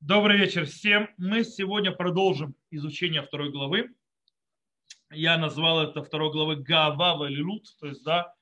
Добрый 0.00 0.38
вечер 0.38 0.64
всем. 0.64 1.10
Мы 1.18 1.44
сегодня 1.44 1.92
продолжим 1.92 2.54
изучение 2.70 3.20
второй 3.20 3.52
главы. 3.52 3.90
Я 5.10 5.36
назвал 5.36 5.82
это 5.82 6.02
второй 6.02 6.32
главы 6.32 6.56
Гава 6.56 7.18
Валилут, 7.18 7.66
то 7.78 7.86
есть 7.86 8.02
да, 8.02 8.34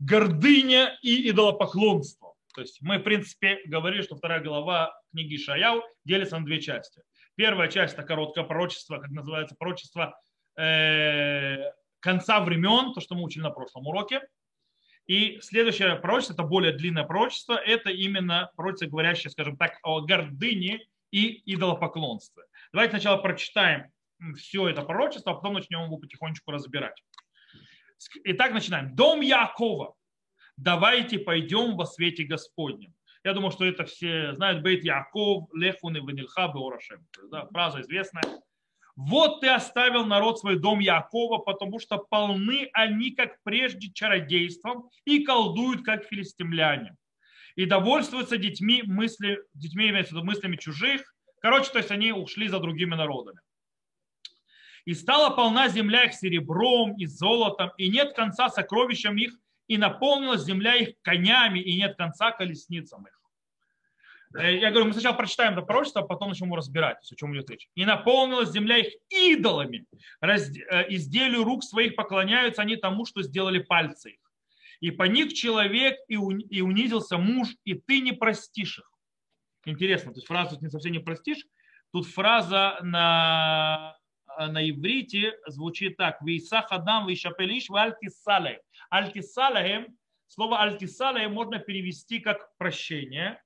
гордыня 0.00 0.98
и 1.02 1.30
идолопоклонство. 1.30 2.34
То 2.52 2.62
есть 2.62 2.82
мы, 2.82 2.98
в 2.98 3.04
принципе, 3.04 3.60
говорили, 3.64 4.02
что 4.02 4.16
вторая 4.16 4.42
глава 4.42 4.92
книги 5.12 5.36
Шаяу 5.36 5.84
делится 6.04 6.36
на 6.36 6.44
две 6.44 6.60
части. 6.60 7.00
Первая 7.36 7.70
часть– 7.70 7.94
это 7.94 8.02
короткое 8.02 8.42
пророчество, 8.42 8.98
как 8.98 9.10
называется, 9.12 9.54
пророчество 9.56 10.20
э, 10.58 11.58
конца 12.00 12.40
времен, 12.40 12.92
то, 12.92 13.00
что 13.00 13.14
мы 13.14 13.22
учили 13.22 13.44
на 13.44 13.50
прошлом 13.50 13.86
уроке. 13.86 14.20
И 15.06 15.38
следующее 15.42 15.94
пророчество, 15.94 16.34
это 16.34 16.42
более 16.42 16.72
длинное 16.72 17.04
пророчество, 17.04 17.54
это 17.54 17.90
именно 17.90 18.50
пророчество, 18.56 18.86
говорящее, 18.86 19.30
скажем 19.30 19.56
так, 19.56 19.78
о 19.84 20.00
гордыне 20.00 20.84
и 21.14 21.54
идолопоклонстве. 21.54 22.42
Давайте 22.72 22.90
сначала 22.90 23.18
прочитаем 23.18 23.92
все 24.36 24.68
это 24.68 24.82
пророчество, 24.82 25.30
а 25.30 25.34
потом 25.36 25.54
начнем 25.54 25.84
его 25.84 25.96
потихонечку 25.96 26.50
разбирать. 26.50 27.00
Итак, 28.24 28.52
начинаем. 28.52 28.96
Дом 28.96 29.20
Якова. 29.20 29.94
Давайте 30.56 31.20
пойдем 31.20 31.76
во 31.76 31.86
свете 31.86 32.24
Господнем. 32.24 32.92
Я 33.22 33.32
думаю, 33.32 33.52
что 33.52 33.64
это 33.64 33.84
все 33.84 34.34
знают. 34.34 34.62
Бейт 34.62 34.84
Яков, 34.84 35.48
Лехун 35.54 35.96
и 35.96 36.00
Ванильха, 36.00 36.48
Беорашем. 36.48 37.06
Да, 37.30 37.46
фраза 37.46 37.80
известная. 37.80 38.24
Вот 38.96 39.40
ты 39.40 39.48
оставил 39.48 40.04
народ 40.06 40.40
свой 40.40 40.58
дом 40.58 40.80
Якова, 40.80 41.38
потому 41.38 41.78
что 41.78 41.98
полны 41.98 42.70
они, 42.72 43.12
как 43.12 43.40
прежде, 43.44 43.92
чародейством 43.92 44.90
и 45.04 45.24
колдуют, 45.24 45.84
как 45.84 46.06
филистимляне. 46.06 46.96
И 47.56 47.66
довольствуются 47.66 48.36
детьми, 48.36 48.82
мысли, 48.82 49.40
детьми 49.54 49.88
имеется 49.90 50.14
в 50.14 50.16
виду 50.16 50.26
мыслями 50.26 50.56
чужих. 50.56 51.14
Короче, 51.40 51.70
то 51.70 51.78
есть 51.78 51.90
они 51.90 52.12
ушли 52.12 52.48
за 52.48 52.58
другими 52.58 52.94
народами. 52.94 53.40
И 54.84 54.94
стала 54.94 55.34
полна 55.34 55.68
земля 55.68 56.04
их 56.04 56.14
серебром 56.14 56.96
и 56.96 57.06
золотом, 57.06 57.70
и 57.78 57.88
нет 57.88 58.14
конца 58.14 58.50
сокровищам 58.50 59.16
их, 59.16 59.34
и 59.66 59.78
наполнилась 59.78 60.42
земля 60.42 60.74
их 60.74 60.96
конями, 61.02 61.60
и 61.60 61.76
нет 61.76 61.96
конца 61.96 62.32
колесницам 62.32 63.06
их. 63.06 63.18
Э, 64.36 64.56
я 64.56 64.70
говорю, 64.70 64.86
мы 64.86 64.92
сначала 64.92 65.14
прочитаем 65.14 65.52
это 65.52 65.62
пророчество, 65.62 66.02
а 66.02 66.06
потом 66.06 66.28
начнем 66.30 66.52
разбирать, 66.54 66.98
о 67.10 67.14
чем 67.14 67.34
идет 67.34 67.50
речь. 67.50 67.68
И 67.74 67.84
наполнилась 67.84 68.50
земля 68.50 68.78
их 68.78 68.92
идолами. 69.08 69.86
Раз, 70.20 70.50
э, 70.50 70.92
изделию 70.92 71.44
рук 71.44 71.64
своих 71.64 71.96
поклоняются 71.96 72.62
они 72.62 72.76
тому, 72.76 73.06
что 73.06 73.22
сделали 73.22 73.60
пальцы 73.60 74.10
их. 74.10 74.23
И 74.80 74.90
поник 74.90 75.32
человек, 75.32 75.96
и 76.08 76.16
унизился 76.16 77.18
муж, 77.18 77.48
и 77.64 77.74
ты 77.74 78.00
не 78.00 78.12
простишь 78.12 78.78
их. 78.78 78.90
Интересно, 79.66 80.12
то 80.12 80.18
есть 80.18 80.26
фраза 80.26 80.50
тут 80.50 80.62
не 80.62 80.68
совсем 80.68 80.92
не 80.92 80.98
простишь. 80.98 81.46
Тут 81.92 82.06
фраза 82.06 82.78
на, 82.82 83.96
на 84.36 84.68
иврите 84.68 85.38
звучит 85.46 85.96
так. 85.96 86.20
Вейсах 86.22 86.66
адам 86.70 87.06
вейшапелиш 87.06 87.68
вальтисалахем. 87.70 88.60
Альтисалахем, 88.90 89.96
слово 90.26 90.60
альтисалахем 90.60 91.32
можно 91.32 91.58
перевести 91.58 92.20
как 92.20 92.54
прощение, 92.58 93.42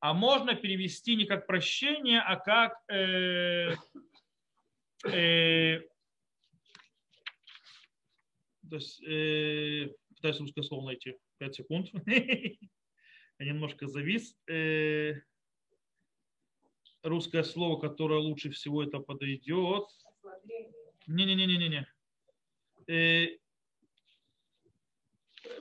а 0.00 0.12
можно 0.12 0.54
перевести 0.54 1.16
не 1.16 1.24
как 1.24 1.46
прощение, 1.46 2.20
а 2.20 2.36
как 2.36 2.74
э, 2.90 3.74
э, 5.06 5.80
то 8.68 8.76
есть, 8.76 9.02
э, 9.02 9.88
пытаюсь 10.24 10.40
русское 10.40 10.62
слово 10.62 10.86
найти. 10.86 11.18
5 11.38 11.54
секунд. 11.54 11.88
Я 12.06 13.46
немножко 13.46 13.86
завис. 13.86 14.34
Э, 14.48 15.20
русское 17.02 17.42
слово, 17.42 17.78
которое 17.78 18.20
лучше 18.20 18.50
всего 18.50 18.82
это 18.82 19.00
подойдет. 19.00 19.84
Не-не-не-не-не. 21.06 21.86
Э, 22.86 23.36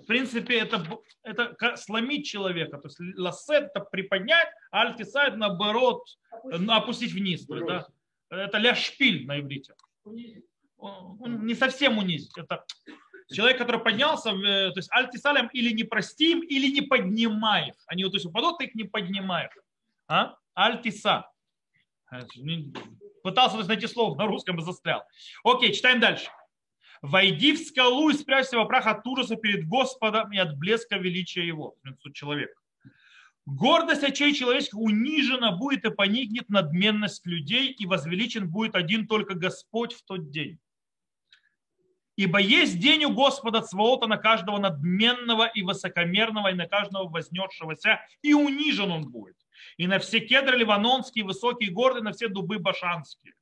в 0.02 0.06
принципе, 0.06 0.60
это, 0.60 0.82
это 1.24 1.76
сломить 1.76 2.26
человека. 2.26 2.78
То 2.78 2.88
есть 2.88 3.18
лассет 3.18 3.66
это 3.66 3.82
приподнять, 3.82 4.48
а 4.72 4.84
альтисайд 4.84 5.36
наоборот 5.36 6.04
опустить, 6.32 6.70
опустить 6.70 7.12
вниз. 7.12 7.50
Есть, 7.50 7.66
да, 7.66 7.88
это 8.30 8.60
ляшпиль 8.60 9.26
на 9.26 9.42
иврите. 9.42 9.74
Он 10.78 11.46
не 11.46 11.54
совсем 11.54 11.98
унизить. 11.98 12.38
Это 12.38 12.66
человек, 13.34 13.58
который 13.58 13.82
поднялся, 13.82 14.30
э, 14.30 14.72
то 14.72 14.78
есть 14.78 14.90
альтисалям 14.92 15.48
или 15.48 15.72
не 15.72 15.84
простим, 15.84 16.42
или 16.42 16.72
не 16.72 16.82
поднимаешь. 16.82 17.76
Они 17.88 18.04
вот, 18.04 18.12
то 18.12 18.18
есть 18.18 18.26
упадут, 18.26 18.60
ты 18.60 18.66
их 18.66 18.76
не 18.76 18.84
поднимаешь. 18.84 19.52
А? 20.08 20.36
Альтиса. 20.54 21.30
Пытался 23.24 23.58
есть, 23.58 23.70
найти 23.70 23.88
слово 23.88 24.16
на 24.16 24.28
русском 24.28 24.60
и 24.60 24.62
застрял. 24.62 25.04
Окей, 25.44 25.74
читаем 25.74 26.00
дальше. 26.00 26.30
Войди 27.02 27.54
в 27.54 27.60
скалу 27.60 28.10
и 28.10 28.14
спрячься 28.14 28.58
во 28.58 28.66
прах 28.66 28.86
от 28.88 29.06
ужаса 29.06 29.36
перед 29.36 29.68
Господом 29.68 30.32
и 30.32 30.38
от 30.38 30.58
блеска 30.58 30.98
величия 30.98 31.46
его. 31.46 31.76
Человек. 32.14 32.52
Гордость 33.46 34.04
очей 34.04 34.34
человеческих 34.34 34.78
унижена 34.78 35.52
будет 35.52 35.84
и 35.84 35.92
поникнет 35.92 36.48
надменность 36.48 37.26
людей, 37.26 37.72
и 37.72 37.86
возвеличен 37.86 38.50
будет 38.50 38.76
один 38.76 39.06
только 39.06 39.34
Господь 39.34 39.94
в 39.94 40.04
тот 40.04 40.30
день. 40.30 40.60
Ибо 42.16 42.40
есть 42.40 42.80
день 42.80 43.06
у 43.06 43.12
Господа 43.12 43.62
Цвоота 43.62 44.08
на 44.08 44.18
каждого 44.18 44.60
надменного 44.60 45.48
и 45.48 45.64
высокомерного, 45.64 46.52
и 46.52 46.54
на 46.54 46.68
каждого 46.68 47.10
вознесшегося, 47.10 48.02
и 48.22 48.34
унижен 48.34 48.92
он 48.92 49.10
будет. 49.10 49.36
И 49.78 49.88
на 49.88 49.98
все 50.00 50.20
кедры 50.20 50.58
ливанонские, 50.58 51.26
высокие 51.26 51.72
горы, 51.72 52.02
на 52.02 52.12
все 52.12 52.28
дубы 52.28 52.60
башанские. 52.60 53.34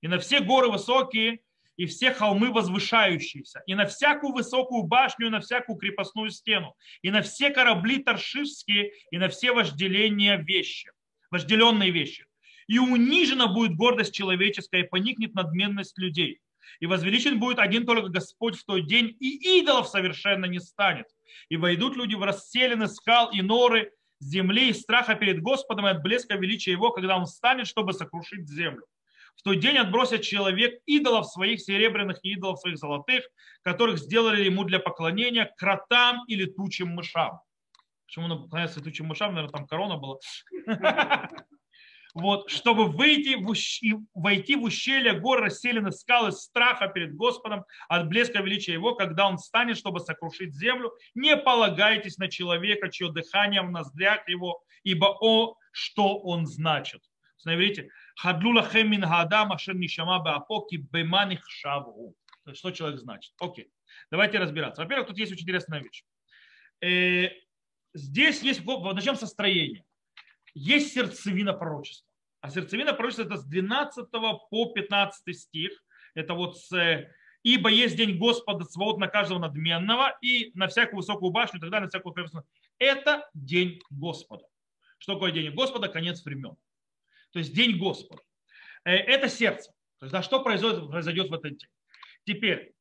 И 0.00 0.08
на 0.08 0.18
все 0.18 0.40
горы 0.40 0.70
высокие, 0.70 1.40
и 1.76 1.86
все 1.86 2.12
холмы 2.12 2.52
возвышающиеся, 2.52 3.62
и 3.66 3.74
на 3.74 3.86
всякую 3.86 4.32
высокую 4.32 4.84
башню, 4.84 5.26
и 5.26 5.30
на 5.30 5.40
всякую 5.40 5.76
крепостную 5.76 6.30
стену, 6.30 6.76
и 7.02 7.10
на 7.10 7.20
все 7.20 7.50
корабли 7.50 7.98
торшивские, 7.98 8.92
и 9.10 9.18
на 9.18 9.28
все 9.28 9.52
вожделения 9.52 10.36
вещи, 10.36 10.92
вожделенные 11.30 11.90
вещи. 11.90 12.26
И 12.68 12.78
унижена 12.78 13.48
будет 13.48 13.76
гордость 13.76 14.14
человеческая, 14.14 14.84
и 14.84 14.88
поникнет 14.88 15.34
надменность 15.34 15.98
людей 15.98 16.40
и 16.80 16.86
возвеличен 16.86 17.38
будет 17.38 17.58
один 17.58 17.86
только 17.86 18.08
Господь 18.08 18.56
в 18.56 18.64
тот 18.64 18.86
день, 18.86 19.16
и 19.20 19.60
идолов 19.60 19.88
совершенно 19.88 20.46
не 20.46 20.60
станет. 20.60 21.06
И 21.48 21.56
войдут 21.56 21.96
люди 21.96 22.14
в 22.14 22.22
расселены 22.22 22.86
скал 22.88 23.30
и 23.30 23.42
норы 23.42 23.92
земли 24.20 24.70
из 24.70 24.80
страха 24.80 25.14
перед 25.14 25.42
Господом 25.42 25.86
и 25.86 25.90
от 25.90 26.02
блеска 26.02 26.34
величия 26.36 26.72
Его, 26.72 26.90
когда 26.90 27.16
Он 27.16 27.26
встанет, 27.26 27.66
чтобы 27.66 27.92
сокрушить 27.92 28.48
землю. 28.48 28.84
В 29.36 29.42
тот 29.42 29.58
день 29.58 29.76
отбросит 29.78 30.22
человек 30.22 30.80
идолов 30.86 31.26
своих 31.26 31.60
серебряных 31.60 32.18
и 32.22 32.32
идолов 32.32 32.60
своих 32.60 32.78
золотых, 32.78 33.24
которых 33.62 33.98
сделали 33.98 34.44
ему 34.44 34.64
для 34.64 34.78
поклонения 34.78 35.52
кротам 35.56 36.24
и 36.28 36.36
летучим 36.36 36.88
мышам. 36.88 37.40
Почему 38.06 38.26
он 38.26 38.42
поклоняется 38.44 38.80
летучим 38.80 39.06
мышам? 39.06 39.34
Наверное, 39.34 39.52
там 39.52 39.66
корона 39.66 39.96
была. 39.96 40.18
Вот, 42.14 42.48
чтобы 42.48 42.86
выйти 42.86 43.34
в, 43.34 43.48
ущ... 43.48 43.82
войти 44.14 44.54
в 44.54 44.62
ущелье 44.62 45.18
гор, 45.18 45.42
расселены 45.42 45.90
скалы 45.90 46.30
страха 46.30 46.86
перед 46.86 47.14
Господом 47.16 47.64
от 47.88 48.08
блеска 48.08 48.40
величия 48.40 48.72
Его, 48.72 48.94
когда 48.94 49.26
Он 49.26 49.36
станет, 49.36 49.76
чтобы 49.76 49.98
сокрушить 49.98 50.54
землю. 50.54 50.92
Не 51.14 51.36
полагайтесь 51.36 52.16
на 52.18 52.28
человека, 52.28 52.88
чье 52.88 53.10
дыхание 53.10 53.62
в 53.62 53.70
ноздрях 53.70 54.28
Его, 54.28 54.62
ибо 54.84 55.16
о, 55.20 55.56
что 55.72 56.18
Он 56.20 56.46
значит. 56.46 57.02
Смотрите, 57.36 57.90
хадлула 58.16 58.62
хемин 58.62 59.02
гадам 59.02 59.52
ашер 59.52 59.74
нишама 59.74 60.20
баапоки 60.20 60.76
беманих 60.76 61.44
шаву. 61.50 62.14
Что 62.54 62.70
человек 62.70 63.00
значит? 63.00 63.34
Окей. 63.40 63.70
Давайте 64.10 64.38
разбираться. 64.38 64.82
Во-первых, 64.82 65.08
тут 65.08 65.18
есть 65.18 65.32
очень 65.32 65.42
интересная 65.42 65.80
вещь. 65.80 66.04
Э, 66.80 67.30
здесь 67.92 68.42
есть, 68.42 68.64
начнем 68.64 69.16
со 69.16 69.26
строения 69.26 69.84
есть 70.54 70.92
сердцевина 70.92 71.52
пророчества. 71.52 72.08
А 72.40 72.50
сердцевина 72.50 72.92
пророчества 72.92 73.24
это 73.24 73.36
с 73.36 73.44
12 73.44 74.10
по 74.10 74.66
15 74.74 75.36
стих. 75.36 75.84
Это 76.14 76.34
вот 76.34 76.58
с 76.58 77.08
«Ибо 77.42 77.68
есть 77.68 77.96
день 77.96 78.18
Господа, 78.18 78.64
свод 78.64 78.98
на 78.98 79.08
каждого 79.08 79.38
надменного, 79.38 80.16
и 80.22 80.50
на 80.54 80.68
всякую 80.68 80.98
высокую 80.98 81.30
башню, 81.30 81.58
и 81.58 81.60
так 81.60 81.70
далее, 81.70 81.84
на 81.84 81.90
всякую 81.90 82.14
крепость». 82.14 82.34
Это 82.78 83.28
день 83.34 83.80
Господа. 83.90 84.44
Что 84.98 85.14
такое 85.14 85.32
день 85.32 85.52
Господа? 85.52 85.88
Конец 85.88 86.24
времен. 86.24 86.56
То 87.32 87.38
есть 87.38 87.54
день 87.54 87.78
Господа. 87.78 88.22
Э, 88.84 88.92
это 88.92 89.28
сердце. 89.28 89.72
То 89.98 90.06
есть, 90.06 90.12
да, 90.12 90.22
что 90.22 90.42
произойдет, 90.42 90.88
произойдет 90.88 91.30
в 91.30 91.34
этот 91.34 91.56
день. 91.56 91.70
Теперь, 92.24 92.73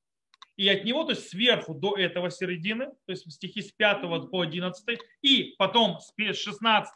и 0.55 0.69
от 0.69 0.83
него, 0.85 1.03
то 1.03 1.11
есть 1.11 1.29
сверху 1.29 1.73
до 1.73 1.95
этого 1.97 2.29
середины, 2.29 2.87
то 3.05 3.11
есть 3.11 3.31
стихи 3.31 3.61
с 3.61 3.71
5 3.71 4.29
по 4.29 4.41
11, 4.41 4.99
и 5.21 5.55
потом 5.57 5.99
с 5.99 6.13
16 6.15 6.93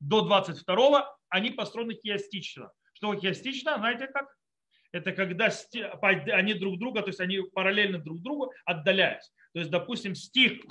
до 0.00 0.20
22 0.22 1.16
они 1.28 1.50
построены 1.50 1.94
хиастично. 1.94 2.70
Что 2.92 3.14
хиастично, 3.14 3.76
знаете 3.78 4.06
как? 4.06 4.26
Это 4.92 5.12
когда 5.12 5.48
они 6.36 6.54
друг 6.54 6.78
друга, 6.78 7.02
то 7.02 7.08
есть 7.08 7.20
они 7.20 7.40
параллельно 7.54 7.98
друг 7.98 8.20
другу 8.22 8.52
отдаляются. 8.64 9.32
То 9.52 9.60
есть, 9.60 9.70
допустим, 9.70 10.14
стих, 10.14 10.62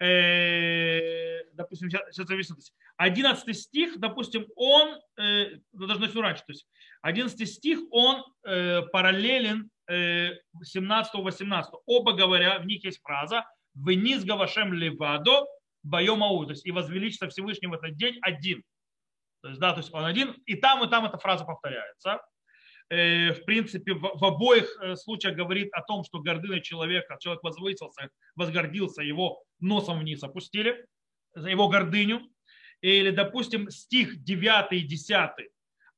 э, 0.00 1.44
допустим, 1.52 1.90
сейчас, 1.90 2.14
сейчас 2.14 2.26
зависит, 2.26 2.56
11 2.96 3.56
стих, 3.56 3.98
допустим, 3.98 4.46
он, 4.56 4.98
э, 5.18 5.58
ну, 5.72 5.86
даже 5.86 6.00
начну 6.00 6.22
раньше, 6.22 6.42
то 6.46 6.52
есть 6.52 6.66
11 7.02 7.48
стих, 7.48 7.78
он 7.90 8.24
э, 8.44 8.82
параллелен 8.92 9.70
э, 9.88 10.32
17-18. 10.62 11.64
Оба 11.86 12.12
говоря, 12.12 12.58
в 12.58 12.66
них 12.66 12.84
есть 12.84 13.00
фраза 13.02 13.44
«Вниз 13.74 14.24
гавашем 14.24 14.72
левадо 14.72 15.46
байомау», 15.82 16.44
то 16.44 16.52
есть 16.52 16.66
«И 16.66 16.72
возвеличится 16.72 17.28
Всевышний 17.28 17.68
в 17.68 17.72
этот 17.72 17.96
день 17.96 18.18
один». 18.22 18.62
То 19.42 19.48
есть, 19.48 19.60
да, 19.60 19.72
то 19.72 19.78
есть 19.78 19.92
он 19.92 20.04
один, 20.04 20.32
и 20.46 20.56
там, 20.56 20.84
и 20.84 20.90
там 20.90 21.04
эта 21.04 21.18
фраза 21.18 21.44
повторяется. 21.44 22.20
Э, 22.90 23.32
в 23.32 23.44
принципе, 23.44 23.94
в, 23.94 24.24
обоих 24.24 24.66
э, 24.80 24.96
случаях 24.96 25.36
говорит 25.36 25.68
о 25.72 25.82
том, 25.82 26.04
что 26.04 26.20
гордыня 26.20 26.60
человека, 26.60 27.18
человек 27.20 27.42
возвысился, 27.42 28.08
возгордился, 28.34 29.02
его 29.02 29.42
носом 29.60 30.00
вниз 30.00 30.22
опустили, 30.22 30.86
за 31.34 31.50
его 31.50 31.68
гордыню. 31.68 32.22
Или, 32.80 33.10
допустим, 33.10 33.70
стих 33.70 34.22
9 34.22 34.72
и 34.72 34.80
10, 34.80 35.30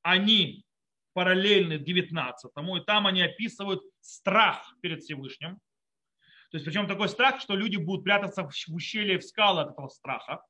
они 0.02 0.64
параллельны 1.12 1.78
19, 1.78 2.52
и 2.54 2.84
там 2.84 3.06
они 3.06 3.22
описывают 3.22 3.82
страх 4.00 4.74
перед 4.80 5.02
Всевышним. 5.02 5.58
То 6.50 6.56
есть, 6.56 6.64
причем 6.64 6.88
такой 6.88 7.08
страх, 7.08 7.40
что 7.40 7.54
люди 7.54 7.76
будут 7.76 8.04
прятаться 8.04 8.44
в 8.44 8.74
ущелье 8.74 9.18
в 9.18 9.24
скалы 9.24 9.62
от 9.62 9.72
этого 9.72 9.88
страха. 9.88 10.42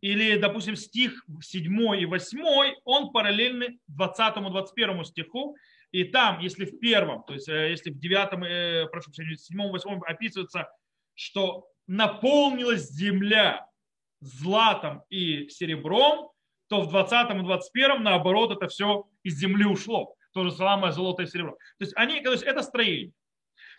Или, 0.00 0.38
допустим, 0.38 0.76
стих 0.76 1.24
7 1.42 2.00
и 2.00 2.06
8, 2.06 2.74
он 2.84 3.12
параллельный 3.12 3.80
20-21 3.90 5.04
стиху. 5.04 5.56
И 5.92 6.04
там, 6.04 6.40
если 6.40 6.64
в 6.64 6.78
первом, 6.78 7.22
то 7.24 7.34
есть 7.34 7.48
э, 7.48 7.70
если 7.70 7.90
в 7.90 7.98
9, 7.98 8.32
э, 8.46 8.86
прошу 8.90 9.12
прощения, 9.12 9.36
7 9.36 9.70
8 9.70 10.00
описывается, 10.04 10.68
что 11.14 11.68
наполнилась 11.86 12.90
земля 12.90 13.66
златом 14.20 15.04
и 15.08 15.48
серебром, 15.48 16.30
то 16.68 16.80
в 16.80 16.88
20 16.88 17.30
и 17.30 17.40
21 17.40 18.02
наоборот 18.02 18.52
это 18.52 18.68
все 18.68 19.06
из 19.22 19.38
земли 19.38 19.64
ушло. 19.64 20.14
То 20.32 20.44
же 20.44 20.52
самое 20.52 20.92
золото 20.92 21.22
и 21.22 21.26
серебро. 21.26 21.52
То 21.78 21.84
есть, 21.84 21.92
они, 21.96 22.20
то 22.20 22.32
есть 22.32 22.42
это 22.42 22.62
строение. 22.62 23.12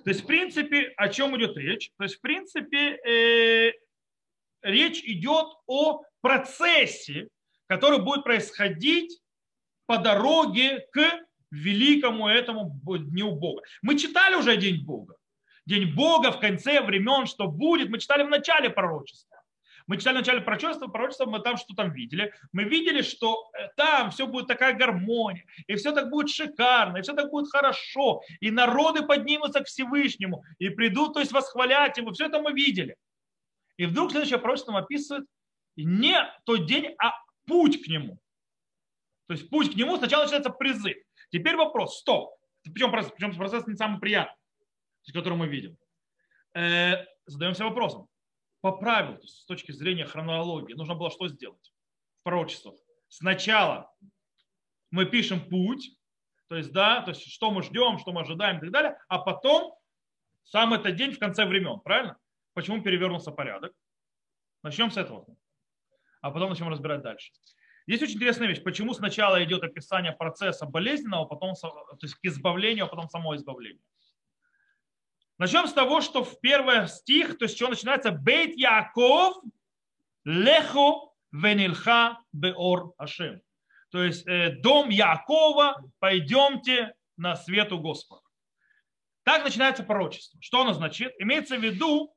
То 0.03 0.09
есть, 0.11 0.23
в 0.23 0.25
принципе, 0.25 0.93
о 0.97 1.09
чем 1.09 1.35
идет 1.37 1.57
речь? 1.57 1.91
То 1.97 2.03
есть, 2.03 2.15
в 2.17 2.21
принципе, 2.21 2.97
э, 3.05 3.73
речь 4.61 5.01
идет 5.03 5.47
о 5.67 6.03
процессе, 6.21 7.27
который 7.67 7.99
будет 7.99 8.23
происходить 8.23 9.19
по 9.85 9.97
дороге 9.97 10.85
к 10.91 11.25
великому 11.51 12.27
этому 12.27 12.79
Дню 12.83 13.31
Бога. 13.31 13.61
Мы 13.81 13.97
читали 13.97 14.35
уже 14.35 14.57
День 14.57 14.83
Бога. 14.83 15.15
День 15.65 15.93
Бога 15.93 16.31
в 16.31 16.39
конце 16.39 16.81
времен, 16.81 17.25
что 17.25 17.47
будет. 17.47 17.89
Мы 17.89 17.99
читали 17.99 18.23
в 18.23 18.29
начале 18.29 18.69
пророчества. 18.69 19.34
Мы 19.87 19.97
читали 19.97 20.15
в 20.15 20.19
начале 20.19 20.41
пророчества, 20.41 20.87
пророчества 20.87 21.25
мы 21.25 21.39
там 21.39 21.57
что 21.57 21.75
там 21.75 21.91
видели. 21.91 22.33
Мы 22.51 22.63
видели, 22.63 23.01
что 23.01 23.51
э, 23.53 23.67
там 23.77 24.09
все 24.09 24.25
будет 24.25 24.47
такая 24.47 24.73
гармония, 24.73 25.45
и 25.67 25.75
все 25.75 25.91
так 25.91 26.09
будет 26.09 26.29
шикарно, 26.29 26.97
и 26.97 27.01
все 27.01 27.13
так 27.13 27.29
будет 27.29 27.51
хорошо, 27.51 28.21
и 28.39 28.49
народы 28.49 29.03
поднимутся 29.03 29.61
к 29.61 29.67
Всевышнему, 29.67 30.43
и 30.57 30.69
придут, 30.69 31.13
то 31.13 31.19
есть 31.19 31.31
восхвалять 31.31 31.97
его. 31.97 32.11
Все 32.13 32.25
это 32.25 32.41
мы 32.41 32.53
видели. 32.53 32.95
И 33.77 33.85
вдруг 33.85 34.11
следующее 34.11 34.39
пророчество 34.39 34.71
нам 34.71 34.83
описывает 34.83 35.25
не 35.75 36.15
тот 36.45 36.65
день, 36.65 36.95
а 36.97 37.13
путь 37.45 37.83
к 37.83 37.87
нему. 37.87 38.17
То 39.27 39.33
есть 39.33 39.49
путь 39.49 39.73
к 39.73 39.75
нему 39.75 39.97
сначала 39.97 40.23
начинается 40.23 40.51
призыв. 40.51 40.97
Теперь 41.29 41.55
вопрос, 41.55 41.99
стоп. 41.99 42.35
Причем, 42.63 42.91
причем 42.91 43.35
процесс 43.35 43.67
не 43.67 43.75
самый 43.75 43.99
приятный, 43.99 44.35
который 45.13 45.37
мы 45.37 45.47
видим. 45.47 45.77
Э, 46.55 47.05
задаемся 47.27 47.65
вопросом 47.65 48.07
по 48.65 48.71
правилу, 48.71 49.17
то 49.17 49.21
есть 49.21 49.41
с 49.41 49.45
точки 49.45 49.71
зрения 49.71 50.05
хронологии, 50.05 50.73
нужно 50.73 50.95
было 50.95 51.11
что 51.11 51.27
сделать 51.27 51.71
в 52.21 52.23
пророчествах? 52.23 52.73
Сначала 53.09 53.93
мы 54.89 55.05
пишем 55.05 55.39
путь, 55.39 55.95
то 56.47 56.55
есть, 56.55 56.71
да, 56.71 57.03
то 57.03 57.11
есть, 57.11 57.31
что 57.31 57.51
мы 57.51 57.61
ждем, 57.61 57.99
что 57.99 58.11
мы 58.11 58.21
ожидаем 58.21 58.57
и 58.57 58.61
так 58.61 58.71
далее, 58.71 58.97
а 59.07 59.19
потом 59.19 59.75
сам 60.45 60.73
этот 60.73 60.95
день 60.95 61.11
в 61.11 61.19
конце 61.19 61.45
времен, 61.45 61.79
правильно? 61.79 62.17
Почему 62.55 62.81
перевернулся 62.81 63.29
порядок? 63.29 63.71
Начнем 64.63 64.89
с 64.89 64.97
этого. 64.97 65.27
А 66.21 66.31
потом 66.31 66.49
начнем 66.49 66.69
разбирать 66.69 67.03
дальше. 67.03 67.33
Здесь 67.85 68.01
очень 68.01 68.15
интересная 68.15 68.47
вещь. 68.47 68.63
Почему 68.63 68.95
сначала 68.95 69.43
идет 69.43 69.61
описание 69.61 70.11
процесса 70.11 70.65
болезненного, 70.65 71.25
потом, 71.25 71.53
то 71.53 71.99
есть 72.01 72.15
к 72.15 72.25
избавлению, 72.25 72.85
а 72.85 72.87
потом 72.87 73.09
само 73.09 73.35
избавление. 73.35 73.83
Начнем 75.37 75.67
с 75.67 75.73
того, 75.73 76.01
что 76.01 76.23
в 76.23 76.39
первый 76.39 76.87
стих, 76.87 77.37
то 77.37 77.45
есть 77.45 77.57
что 77.57 77.67
начинается 77.67 78.11
Бейт 78.11 78.55
Яков 78.55 79.35
леху 80.23 81.13
венилха 81.31 82.19
беор 82.31 82.93
Ашем. 82.97 83.41
То 83.91 84.03
есть 84.03 84.25
э, 84.27 84.51
дом 84.61 84.89
Якова, 84.89 85.83
пойдемте 85.99 86.93
на 87.17 87.35
свету 87.35 87.79
Господа. 87.79 88.21
Так 89.23 89.43
начинается 89.43 89.83
пророчество. 89.83 90.39
Что 90.41 90.61
оно 90.61 90.73
значит? 90.73 91.13
Имеется 91.19 91.57
в 91.57 91.63
виду, 91.63 92.15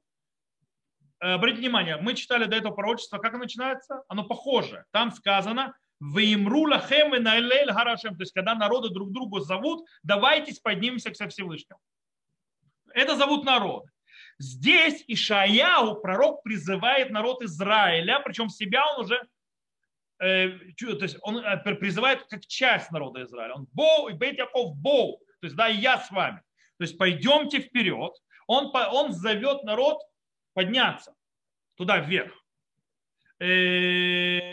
э, 1.20 1.32
обратите 1.32 1.62
внимание, 1.62 1.96
мы 1.96 2.14
читали 2.14 2.44
до 2.44 2.56
этого 2.56 2.74
пророчества, 2.74 3.18
как 3.18 3.34
оно 3.34 3.44
начинается? 3.44 4.02
Оно 4.08 4.24
похоже. 4.24 4.84
Там 4.92 5.10
сказано, 5.10 5.76
Ваимру 6.00 6.68
лахем 6.68 7.14
и 7.14 7.18
гарашем. 7.20 8.16
То 8.16 8.22
есть, 8.22 8.32
когда 8.32 8.54
народы 8.54 8.90
друг 8.90 9.10
другу 9.10 9.40
зовут, 9.40 9.84
давайтесь 10.04 10.60
поднимемся 10.60 11.10
к 11.10 11.14
Всевышнему. 11.14 11.80
Это 12.94 13.16
зовут 13.16 13.44
народ. 13.44 13.84
Здесь 14.38 15.04
Ишаяу, 15.08 16.00
пророк, 16.00 16.42
призывает 16.42 17.10
народ 17.10 17.42
Израиля, 17.42 18.20
причем 18.24 18.48
себя 18.48 18.86
он 18.94 19.04
уже 19.04 19.20
э, 20.20 20.50
то 20.78 21.02
есть 21.02 21.18
он 21.22 21.38
э, 21.38 21.74
призывает 21.74 22.22
как 22.28 22.46
часть 22.46 22.92
народа 22.92 23.24
Израиля. 23.24 23.54
Он 23.54 23.66
Боу 23.72 24.08
и 24.08 24.12
Бейт 24.12 24.38
Яков 24.38 24.76
Боу. 24.76 25.18
То 25.40 25.46
есть, 25.46 25.56
да, 25.56 25.68
и 25.68 25.76
я 25.76 25.98
с 25.98 26.10
вами. 26.10 26.38
То 26.78 26.84
есть 26.84 26.96
пойдемте 26.96 27.60
вперед. 27.60 28.12
Он, 28.46 28.72
он 28.74 29.12
зовет 29.12 29.64
народ 29.64 30.00
подняться 30.54 31.14
туда 31.74 31.98
вверх. 31.98 32.32
Э, 33.40 34.52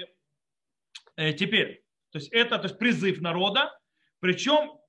теперь, 1.15 1.83
то 2.11 2.17
есть 2.17 2.31
это 2.31 2.57
то 2.57 2.63
есть 2.65 2.79
призыв 2.79 3.21
народа. 3.21 3.71
Причем 4.19 4.79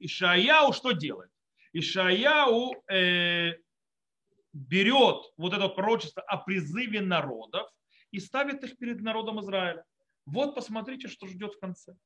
Ишаяу 0.00 0.72
что 0.72 0.92
делает? 0.92 1.29
Ишаяу 1.72 2.74
э, 2.90 3.54
берет 4.52 5.24
вот 5.36 5.54
это 5.54 5.68
пророчество 5.68 6.22
о 6.22 6.38
призыве 6.38 7.00
народов 7.00 7.70
и 8.10 8.18
ставит 8.18 8.64
их 8.64 8.76
перед 8.78 9.00
народом 9.00 9.40
Израиля. 9.40 9.84
Вот 10.26 10.54
посмотрите, 10.54 11.08
что 11.08 11.26
ждет 11.26 11.54
в 11.54 11.60
конце. 11.60 11.96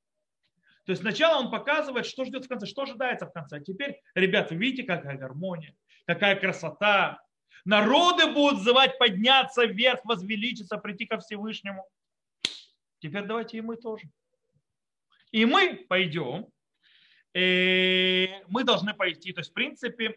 То 0.84 0.92
есть 0.92 1.00
сначала 1.00 1.40
он 1.40 1.50
показывает, 1.50 2.04
что 2.04 2.24
ждет 2.24 2.44
в 2.44 2.48
конце, 2.48 2.66
что 2.66 2.82
ожидается 2.82 3.26
в 3.26 3.32
конце. 3.32 3.56
А 3.56 3.60
теперь, 3.60 4.00
ребята, 4.14 4.54
видите, 4.54 4.82
какая 4.82 5.16
гармония, 5.16 5.74
какая 6.06 6.36
красота. 6.36 7.22
Народы 7.64 8.30
будут 8.32 8.60
звать 8.60 8.98
подняться 8.98 9.64
вверх, 9.64 10.04
возвеличиться, 10.04 10.76
прийти 10.76 11.06
ко 11.06 11.18
Всевышнему. 11.18 11.86
Теперь 12.98 13.24
давайте 13.24 13.58
и 13.58 13.60
мы 13.62 13.76
тоже. 13.76 14.10
И 15.30 15.46
мы 15.46 15.86
пойдем 15.88 16.48
мы 17.34 18.64
должны 18.64 18.94
пойти. 18.94 19.32
То 19.32 19.40
есть, 19.40 19.50
в 19.50 19.54
принципе, 19.54 20.16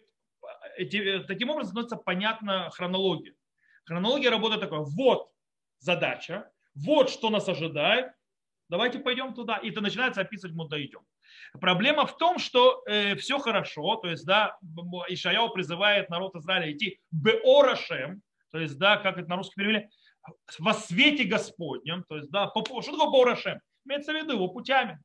таким 1.28 1.50
образом 1.50 1.72
становится 1.72 1.98
понятна 1.98 2.70
хронология. 2.72 3.34
Хронология 3.86 4.30
работает 4.30 4.62
такой. 4.62 4.84
Вот 4.84 5.32
задача, 5.80 6.52
вот 6.76 7.10
что 7.10 7.30
нас 7.30 7.48
ожидает, 7.50 8.12
давайте 8.70 9.00
пойдем 9.00 9.34
туда. 9.34 9.58
И 9.58 9.72
это 9.72 9.82
начинается 9.82 10.22
описывать, 10.22 10.56
мы 10.56 10.68
дойдем. 10.68 11.02
Проблема 11.60 12.06
в 12.06 12.18
том, 12.18 12.40
что 12.40 12.84
э, 12.86 13.16
все 13.16 13.40
хорошо, 13.40 13.96
то 13.96 14.10
есть, 14.10 14.26
да, 14.26 14.58
Ишаяу 15.08 15.50
призывает 15.50 16.10
народ 16.10 16.36
Израиля 16.36 16.72
идти 16.72 17.00
беорашем, 17.12 18.22
то 18.52 18.60
есть, 18.60 18.78
да, 18.78 18.98
как 18.98 19.18
это 19.18 19.30
на 19.30 19.38
русском 19.38 19.64
перевели, 19.64 19.90
во 20.60 20.74
свете 20.74 21.26
Господнем, 21.26 22.04
то 22.08 22.18
есть, 22.18 22.30
да, 22.30 22.48
по, 22.48 22.82
что 22.82 22.92
такое 22.92 23.12
беорашем? 23.12 23.60
Имеется 23.86 24.14
в 24.14 24.16
виду 24.16 24.34
его 24.34 24.48
путями. 24.50 25.00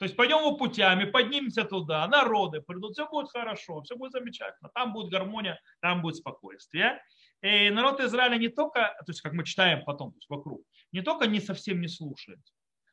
То 0.00 0.04
есть 0.04 0.16
пойдем 0.16 0.38
его 0.38 0.56
путями, 0.56 1.04
поднимемся 1.04 1.62
туда, 1.62 2.08
народы 2.08 2.62
придут, 2.62 2.94
все 2.94 3.06
будет 3.06 3.28
хорошо, 3.28 3.82
все 3.82 3.96
будет 3.96 4.12
замечательно. 4.12 4.70
Там 4.74 4.94
будет 4.94 5.12
гармония, 5.12 5.60
там 5.80 6.00
будет 6.00 6.16
спокойствие. 6.16 7.02
И 7.42 7.68
народ 7.68 8.00
Израиля 8.00 8.36
не 8.36 8.48
только, 8.48 8.80
то 8.80 9.04
есть 9.08 9.20
как 9.20 9.34
мы 9.34 9.44
читаем 9.44 9.84
потом 9.84 10.12
то 10.12 10.16
есть 10.16 10.30
вокруг, 10.30 10.62
не 10.92 11.02
только 11.02 11.26
не 11.26 11.38
совсем 11.38 11.82
не 11.82 11.88
слушает, 11.88 12.40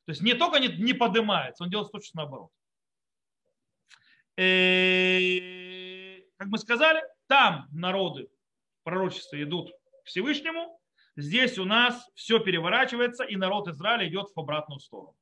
то 0.06 0.12
есть 0.12 0.22
не 0.22 0.34
только 0.34 0.60
не, 0.60 0.68
не 0.68 0.92
поднимается, 0.92 1.64
он 1.64 1.70
делает 1.70 1.90
точно 1.94 2.24
наоборот. 2.24 2.52
И, 4.38 6.26
как 6.36 6.50
мы 6.50 6.58
сказали, 6.58 7.02
там 7.28 7.70
народы 7.72 8.28
пророчества 8.84 9.42
идут 9.42 9.72
к 10.04 10.08
Всевышнему, 10.08 10.78
здесь 11.16 11.58
у 11.58 11.64
нас 11.64 12.06
все 12.16 12.40
переворачивается, 12.40 13.24
и 13.24 13.38
народ 13.38 13.70
Израиля 13.70 14.10
идет 14.10 14.28
в 14.36 14.38
обратную 14.38 14.82
сторону 14.82 15.16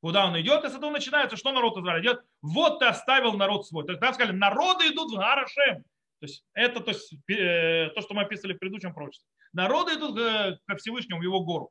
куда 0.00 0.26
он 0.26 0.40
идет, 0.40 0.64
и 0.64 0.68
с 0.68 0.74
этого 0.74 0.90
начинается, 0.90 1.36
что 1.36 1.52
народ 1.52 1.76
Израиля 1.78 2.02
идет. 2.02 2.20
Вот 2.42 2.78
ты 2.78 2.86
оставил 2.86 3.34
народ 3.34 3.66
свой. 3.66 3.86
Тогда 3.86 4.12
сказали, 4.12 4.36
народы 4.36 4.88
идут 4.88 5.12
в 5.12 5.16
Гарашем. 5.16 5.84
То 6.20 6.26
есть 6.26 6.44
это 6.52 6.80
то, 6.80 6.90
есть, 6.90 7.14
э, 7.30 7.88
то, 7.94 8.00
что 8.02 8.14
мы 8.14 8.22
описывали 8.22 8.54
в 8.54 8.58
предыдущем 8.58 8.92
пророчестве. 8.92 9.26
Народы 9.52 9.94
идут 9.94 10.18
э, 10.18 10.58
ко 10.66 10.76
Всевышнему 10.76 11.20
в 11.20 11.22
его 11.22 11.40
гору. 11.40 11.70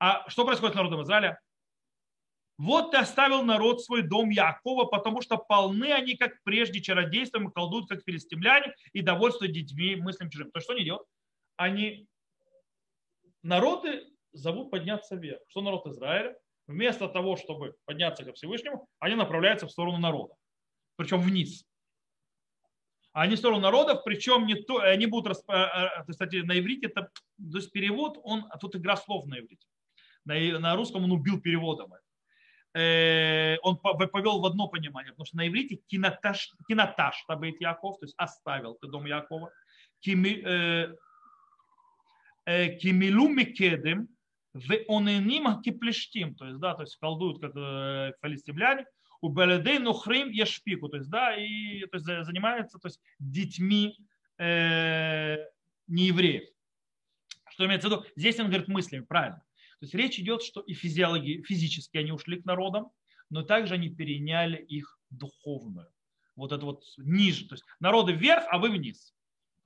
А 0.00 0.28
что 0.28 0.44
происходит 0.44 0.74
с 0.74 0.76
народом 0.76 1.02
Израиля? 1.02 1.38
Вот 2.56 2.92
ты 2.92 2.98
оставил 2.98 3.42
народ 3.42 3.82
свой 3.82 4.02
дом 4.02 4.30
Якова, 4.30 4.84
потому 4.84 5.20
что 5.22 5.36
полны 5.36 5.92
они, 5.92 6.16
как 6.16 6.34
прежде, 6.44 6.80
чародейством 6.80 7.48
и 7.48 7.52
колдуют, 7.52 7.88
как 7.88 8.02
филистимляне, 8.04 8.74
и 8.92 9.00
довольствуют 9.00 9.54
детьми, 9.54 9.96
мыслями 9.96 10.30
чужим. 10.30 10.50
То 10.52 10.58
есть 10.58 10.66
что 10.66 10.74
они 10.74 10.84
делают? 10.84 11.06
Они 11.56 12.06
народы 13.42 14.06
зовут 14.32 14.70
подняться 14.70 15.16
вверх. 15.16 15.40
Что 15.48 15.62
народ 15.62 15.86
Израиля? 15.86 16.36
Вместо 16.66 17.08
того, 17.08 17.36
чтобы 17.36 17.74
подняться 17.84 18.24
ко 18.24 18.32
Всевышнему, 18.32 18.88
они 18.98 19.14
направляются 19.16 19.66
в 19.66 19.70
сторону 19.70 19.98
народа. 19.98 20.34
Причем 20.96 21.20
вниз. 21.20 21.66
А 23.12 23.22
они 23.22 23.36
в 23.36 23.38
сторону 23.38 23.60
народов, 23.60 24.02
причем 24.04 24.46
не 24.46 24.54
то, 24.54 24.80
они 24.80 25.06
будут, 25.06 25.38
э, 25.48 25.52
э, 25.52 26.04
кстати, 26.08 26.36
на 26.36 26.58
иврите, 26.58 26.86
это, 26.88 27.02
то 27.02 27.58
есть 27.58 27.70
перевод, 27.70 28.18
он, 28.24 28.46
а 28.50 28.58
тут 28.58 28.74
игра 28.74 28.96
слов 28.96 29.26
на 29.26 29.38
иврите. 29.38 29.66
На, 30.24 30.58
на 30.58 30.74
русском 30.74 31.04
он 31.04 31.12
убил 31.12 31.40
переводом. 31.40 31.92
Э, 32.74 33.56
он 33.62 33.76
повел 33.78 34.40
в 34.40 34.46
одно 34.46 34.66
понимание, 34.66 35.12
потому 35.12 35.26
что 35.26 35.36
на 35.36 35.46
иврите 35.46 35.76
киноташ, 35.86 36.50
киноташ 36.66 37.24
табит 37.28 37.60
Яков, 37.60 38.00
то 38.00 38.04
есть 38.04 38.16
оставил 38.16 38.74
ты 38.74 38.88
дом 38.88 39.04
Якова, 39.04 39.52
кимилу 40.00 40.88
микедем, 43.28 44.08
в 44.54 44.72
оненим 44.88 45.60
киплештим, 45.60 46.34
то 46.36 46.46
есть, 46.46 46.58
да, 46.60 46.74
то 46.74 46.82
есть 46.82 46.96
колдуют 46.96 47.40
как 47.40 47.52
филистимляне, 48.22 48.86
у 49.20 49.28
Беледей 49.28 49.78
Нухрим 49.78 50.30
Ешпику, 50.30 50.88
то 50.88 50.96
есть, 50.96 51.10
да, 51.10 51.34
и 51.36 51.80
то 51.86 51.96
есть, 51.96 52.06
занимается 52.26 52.78
то 52.78 52.88
есть, 52.88 53.00
детьми 53.18 53.96
э, 54.38 55.38
неевреев. 55.86 56.44
Что 57.50 57.66
имеется 57.66 57.88
в 57.88 57.92
виду? 57.92 58.04
Здесь 58.16 58.38
он 58.38 58.48
говорит 58.48 58.68
мыслями, 58.68 59.04
правильно. 59.04 59.42
То 59.80 59.86
есть 59.86 59.94
речь 59.94 60.18
идет, 60.18 60.42
что 60.42 60.60
и 60.60 60.74
физиологи, 60.74 61.42
физически 61.42 61.96
они 61.96 62.12
ушли 62.12 62.40
к 62.40 62.44
народам, 62.44 62.90
но 63.30 63.42
также 63.42 63.74
они 63.74 63.88
переняли 63.88 64.56
их 64.56 64.98
духовную. 65.10 65.88
Вот 66.36 66.52
это 66.52 66.64
вот 66.64 66.82
ниже. 66.98 67.48
То 67.48 67.54
есть 67.54 67.64
народы 67.80 68.12
вверх, 68.12 68.44
а 68.50 68.58
вы 68.58 68.70
вниз. 68.70 69.14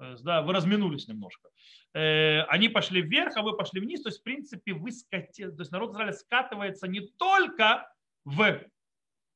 Есть, 0.01 0.25
да, 0.25 0.43
вы 0.43 0.53
разминулись 0.53 1.09
немножко. 1.09 1.49
Э, 1.95 2.43
они 2.43 2.69
пошли 2.69 3.03
вверх, 3.03 3.37
а 3.37 3.43
вы 3.43 3.57
пошли 3.57 3.81
вниз. 3.81 4.03
То 4.03 4.09
есть, 4.09 4.21
в 4.21 4.23
принципе, 4.23 4.73
вы 4.73 4.93
скатили, 4.93 5.51
то 5.51 5.61
есть 5.61 5.73
народ 5.73 5.93
Израиля 5.93 6.13
скатывается 6.13 6.87
не 6.87 7.01
только 7.01 7.93
в 8.25 8.61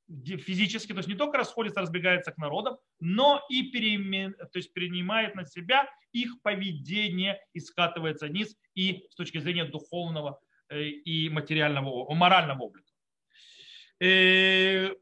физически, 0.09 0.93
то 0.93 0.99
есть 0.99 1.09
не 1.09 1.15
только 1.15 1.39
расходится, 1.39 1.81
разбегается 1.81 2.33
к 2.33 2.39
народам, 2.39 2.77
но 3.01 3.43
и 3.49 3.71
перемен, 3.71 4.35
то 4.35 4.59
есть 4.59 4.73
принимает 4.73 5.35
на 5.35 5.47
себя 5.47 5.89
их 6.13 6.41
поведение 6.43 7.41
и 7.55 7.61
скатывается 7.61 8.27
вниз 8.27 8.57
и 8.75 9.07
с 9.11 9.15
точки 9.15 9.39
зрения 9.39 9.65
духовного 9.65 10.41
э, 10.69 10.83
и 10.85 11.29
материального, 11.29 12.13
морального 12.15 12.65
облика. 12.65 12.93
Э, 14.01 14.95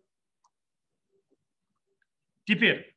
теперь, 2.45 2.90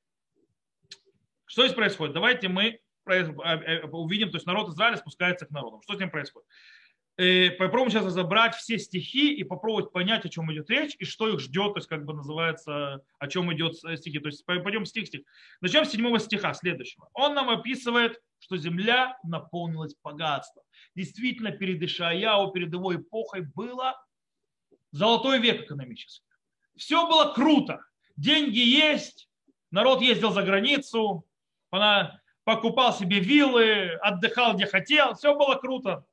что 1.53 1.62
здесь 1.65 1.75
происходит? 1.75 2.15
Давайте 2.15 2.48
мы 2.48 2.79
э, 3.05 3.81
увидим, 3.86 4.31
то 4.31 4.38
есть 4.38 4.48
народ 4.48 4.69
Израиля 4.69 4.98
спускается 4.98 5.45
к 5.45 5.51
народам. 5.51 5.83
Что 5.83 5.95
с 5.95 6.00
ним 6.00 6.10
происходит? 6.10 6.48
Э, 7.17 7.51
попробуем 7.51 7.91
сейчас 7.91 8.05
разобрать 8.05 8.55
все 8.55 8.79
стихи 8.79 9.36
и 9.36 9.43
попробовать 9.43 9.91
понять, 9.91 10.25
о 10.25 10.29
чем 10.29 10.51
идет 10.51 10.67
речь 10.72 10.95
и 10.98 11.05
что 11.05 11.27
их 11.27 11.39
ждет, 11.39 11.74
то 11.74 11.77
есть 11.77 11.88
как 11.88 12.05
бы 12.05 12.15
называется, 12.15 13.03
о 13.19 13.27
чем 13.27 13.53
идет 13.53 13.75
стихи. 13.75 14.17
То 14.17 14.29
есть 14.29 14.43
пойдем 14.48 14.83
стих-стих. 14.83 15.22
Начнем 15.62 15.86
с 15.86 15.91
седьмого 15.91 16.19
стиха 16.19 16.55
следующего. 16.55 17.07
Он 17.13 17.36
нам 17.36 17.51
описывает, 17.51 18.19
что 18.39 18.57
земля 18.57 19.19
наполнилась 19.24 19.93
богатством. 20.03 20.63
Действительно, 20.95 21.51
перед 21.51 21.83
Ишаяу, 21.83 22.51
перед 22.51 22.74
его 22.74 22.95
эпохой 22.95 23.41
было 23.41 23.95
золотой 24.89 25.39
век 25.39 25.65
экономический. 25.65 26.25
Все 26.75 27.07
было 27.07 27.31
круто. 27.31 27.86
Деньги 28.17 28.57
есть, 28.57 29.29
народ 29.69 30.01
ездил 30.01 30.31
за 30.31 30.41
границу, 30.41 31.27
покупал 32.44 32.94
себе 32.94 33.20
виллы, 33.20 33.98
отдыхал 34.01 34.53
где 34.53 34.65
хотел, 34.65 35.15
все 35.15 35.36
было 35.36 35.56
круто. 35.56 36.06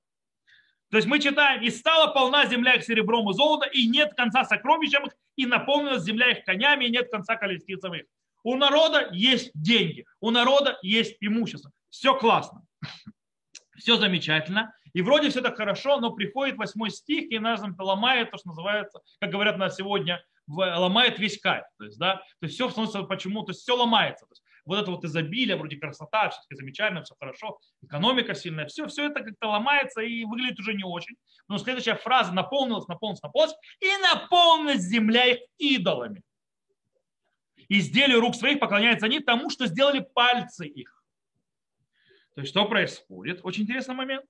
То 0.91 0.97
есть 0.97 1.07
мы 1.07 1.21
читаем, 1.21 1.63
и 1.63 1.71
стала 1.71 2.13
полна 2.13 2.47
земля 2.47 2.75
их 2.75 2.85
серебром 2.85 3.31
и 3.31 3.35
золотом, 3.35 3.71
и 3.73 3.89
нет 3.89 4.15
конца 4.15 4.45
сокровищам 4.45 5.07
их, 5.07 5.13
и 5.37 5.47
наполнилась 5.47 6.03
земля 6.03 6.33
их 6.33 6.45
конями, 6.45 6.87
и 6.87 6.91
нет 6.91 7.11
конца 7.11 7.37
колесницам 7.37 7.95
их. 7.95 8.07
У 8.43 8.57
народа 8.57 9.09
есть 9.13 9.51
деньги, 9.55 10.05
у 10.21 10.31
народа 10.31 10.79
есть 10.83 11.17
имущество. 11.21 11.71
Все 11.91 12.15
классно, 12.17 12.63
все 13.77 13.97
замечательно. 13.97 14.75
И 14.93 15.03
вроде 15.03 15.31
все 15.31 15.41
так 15.41 15.57
хорошо, 15.57 16.01
но 16.01 16.11
приходит 16.11 16.57
восьмой 16.57 16.91
стих, 16.91 17.31
и 17.31 17.39
нас 17.39 17.63
ломает 17.79 18.33
то, 18.33 18.39
что 18.39 18.49
называется, 18.49 19.01
как 19.21 19.31
говорят 19.31 19.57
на 19.59 19.71
сегодня, 19.71 20.25
ломает 20.49 21.21
весь 21.21 21.39
кайф. 21.41 21.65
То 21.79 21.85
есть, 21.85 21.99
да, 21.99 22.17
то 22.17 22.47
есть 22.47 22.55
все 22.57 22.69
становится 22.69 23.03
почему, 23.03 23.45
то 23.45 23.51
есть 23.51 23.61
все 23.61 23.77
ломается. 23.77 24.27
То 24.27 24.33
есть, 24.33 24.43
вот 24.71 24.81
это 24.81 24.91
вот 24.93 25.05
изобилие, 25.05 25.57
вроде 25.57 25.77
красота, 25.77 26.31
все-таки 26.31 26.55
замечательно, 26.55 27.03
все 27.03 27.17
хорошо, 27.19 27.59
экономика 27.83 28.35
сильная, 28.35 28.67
все, 28.67 28.87
все 28.87 29.07
это 29.07 29.21
как-то 29.25 29.49
ломается 29.49 30.01
и 30.01 30.25
выглядит 30.25 30.61
уже 30.61 30.75
не 30.75 30.85
очень. 30.85 31.17
Но 31.49 31.59
следующая 31.59 31.97
фраза 31.97 32.33
наполнилась, 32.33 32.87
наполнилась, 32.87 33.21
наполнилась, 33.21 33.57
и 33.81 33.89
наполнилась 34.01 34.83
земля 34.83 35.27
их 35.27 35.41
идолами. 35.59 36.23
Изделию 37.69 38.21
рук 38.21 38.37
своих 38.37 38.61
поклоняются 38.61 39.07
они 39.07 39.19
тому, 39.19 39.51
что 39.51 39.67
сделали 39.67 40.07
пальцы 40.15 40.69
их. 40.69 41.05
То 42.35 42.43
есть 42.43 42.53
что 42.53 42.65
происходит? 42.67 43.41
Очень 43.43 43.65
интересный 43.65 43.97
момент. 43.97 44.25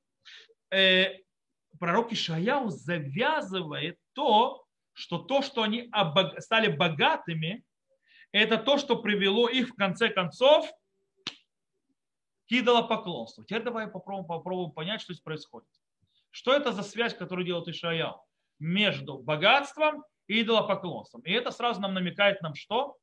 Э, 0.70 1.18
пророк 1.78 2.12
Ишаяу 2.12 2.70
завязывает 2.70 3.98
то, 4.14 4.64
что 4.94 5.18
то, 5.18 5.42
что 5.42 5.62
они 5.62 5.90
стали 6.38 6.74
богатыми, 6.74 7.62
это 8.32 8.58
то, 8.58 8.78
что 8.78 8.96
привело 8.96 9.48
их 9.48 9.70
в 9.70 9.74
конце 9.74 10.08
концов 10.08 10.70
к 12.48 12.52
идолопоклонству. 12.52 13.44
Теперь 13.44 13.62
давай 13.62 13.88
попробуем, 13.88 14.26
попробуем 14.26 14.72
понять, 14.72 15.00
что 15.00 15.12
здесь 15.12 15.22
происходит. 15.22 15.68
Что 16.30 16.54
это 16.54 16.72
за 16.72 16.82
связь, 16.82 17.14
которую 17.14 17.44
делает 17.44 17.68
Ишаял 17.68 18.24
между 18.58 19.18
богатством 19.18 20.04
и 20.26 20.42
идолопоклонством? 20.42 21.22
И 21.22 21.32
это 21.32 21.50
сразу 21.50 21.80
нам 21.80 21.94
намекает 21.94 22.40
нам 22.42 22.54
что? 22.54 22.96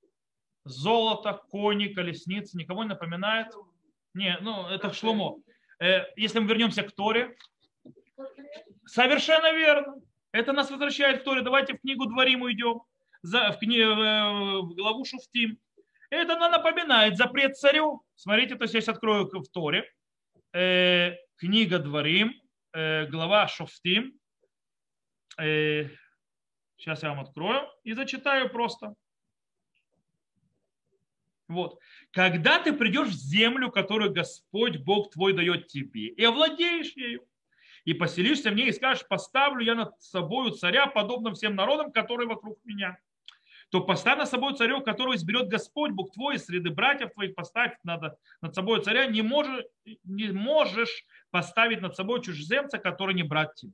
Золото, 0.63 1.34
кони, 1.50 1.88
колесницы. 1.88 2.57
Никого 2.57 2.84
не 2.84 2.89
напоминает? 2.89 3.53
Не, 4.13 4.38
ну 4.41 4.67
это 4.67 4.93
Шломо. 4.93 5.38
Э, 5.79 6.03
если 6.15 6.39
мы 6.39 6.48
вернемся 6.48 6.84
к 6.84 6.91
Торе, 6.91 7.38
совершенно 8.86 9.53
верно. 9.53 9.96
Это 10.31 10.51
нас 10.51 10.69
возвращает 10.69 11.22
к 11.22 11.24
Торе. 11.24 11.41
Давайте 11.41 11.74
в 11.74 11.81
книгу 11.81 12.05
Дворим 12.05 12.41
уйдем 12.41 12.81
за, 13.21 13.51
в, 13.51 13.59
кни, 13.59 13.83
в 13.83 14.74
главу 14.75 15.05
Шуфтим. 15.05 15.59
Это 16.09 16.38
напоминает 16.38 17.17
запрет 17.17 17.57
царю. 17.57 18.03
Смотрите, 18.15 18.55
то 18.55 18.63
есть 18.63 18.74
я 18.74 18.81
сейчас 18.81 18.95
открою 18.95 19.25
в 19.25 19.47
Торе. 19.50 19.86
Э, 20.53 21.15
книга 21.36 21.79
Дворим, 21.79 22.33
э, 22.74 23.05
глава 23.07 23.47
Шуфтим. 23.47 24.17
Э, 25.39 25.89
сейчас 26.77 27.03
я 27.03 27.09
вам 27.09 27.19
открою 27.19 27.67
и 27.83 27.93
зачитаю 27.93 28.50
просто. 28.50 28.95
Вот. 31.47 31.79
Когда 32.12 32.59
ты 32.59 32.74
придешь 32.74 33.09
в 33.09 33.13
землю, 33.13 33.71
которую 33.71 34.13
Господь 34.13 34.77
Бог 34.77 35.12
твой 35.12 35.33
дает 35.33 35.67
тебе, 35.67 36.07
и 36.07 36.24
овладеешь 36.24 36.93
ею, 36.95 37.25
и 37.86 37.93
поселишься 37.93 38.51
в 38.51 38.53
ней, 38.53 38.67
и 38.67 38.74
скажешь, 38.74 39.07
поставлю 39.07 39.63
я 39.63 39.75
над 39.75 40.01
собою 40.01 40.51
царя, 40.51 40.88
подобным 40.88 41.36
всем 41.36 41.55
народам, 41.55 41.91
которые 41.91 42.27
вокруг 42.27 42.59
меня 42.65 42.97
то 43.69 43.81
поставь 43.81 44.17
над 44.17 44.29
собой 44.29 44.55
царю, 44.55 44.81
которого 44.81 45.15
изберет 45.15 45.50
Господь, 45.50 45.91
Бог 45.91 46.12
твой, 46.13 46.36
из 46.36 46.45
среды 46.45 46.69
братьев 46.69 47.12
твоих 47.13 47.36
поставь 47.36 47.74
над, 47.83 48.17
над 48.41 48.55
собой 48.55 48.81
царя, 48.81 49.05
не 49.07 49.21
можешь, 49.21 49.65
не 50.03 50.31
можешь 50.31 51.05
поставить 51.31 51.81
над 51.81 51.95
собой 51.95 52.21
чужеземца, 52.21 52.77
который 52.77 53.13
не 53.13 53.24
брат 53.24 53.55
тебе. 53.55 53.74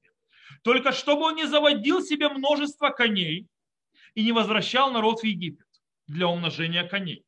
Только 0.63 0.91
чтобы 0.91 1.23
он 1.23 1.35
не 1.35 1.45
заводил 1.45 2.01
себе 2.01 2.29
множество 2.29 2.89
коней 2.89 3.47
и 4.15 4.23
не 4.23 4.31
возвращал 4.31 4.91
народ 4.91 5.19
в 5.21 5.23
Египет 5.23 5.67
для 6.07 6.27
умножения 6.27 6.87
коней. 6.87 7.23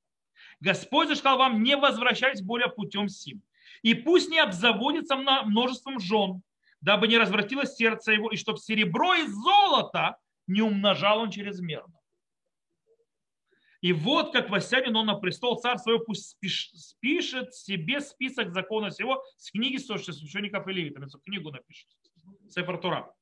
Господь 0.59 1.09
же 1.09 1.15
сказал 1.15 1.37
вам, 1.37 1.61
не 1.63 1.77
возвращайтесь 1.77 2.41
более 2.41 2.69
путем 2.69 3.09
сим. 3.09 3.41
И 3.83 3.93
пусть 3.93 4.29
не 4.29 4.39
обзаводится 4.39 5.15
множеством 5.15 5.99
жен, 5.99 6.41
дабы 6.81 7.07
не 7.07 7.17
развратилось 7.17 7.75
сердце 7.75 8.13
его, 8.13 8.31
и 8.31 8.37
чтобы 8.37 8.57
серебро 8.57 9.13
и 9.15 9.27
золото 9.27 10.17
не 10.47 10.61
умножал 10.61 11.19
он 11.19 11.29
чрезмерно. 11.29 11.94
И 13.85 13.93
вот 13.93 14.33
как 14.33 14.49
воссядет 14.49 14.95
он 14.95 15.05
на 15.05 15.13
престол 15.13 15.59
царь 15.59 15.77
свой, 15.77 16.03
пусть 16.03 16.35
спишет 16.73 17.53
себе 17.53 18.01
список 18.01 18.51
закона 18.51 18.89
всего 18.89 19.23
с 19.37 19.51
книги 19.51 19.77
священников 19.77 20.67
и 20.67 20.73
левитов. 20.73 21.03
Книгу 21.23 21.51
напишет. 21.51 21.87
Сефер 22.49 22.79
Тура. 22.79 23.13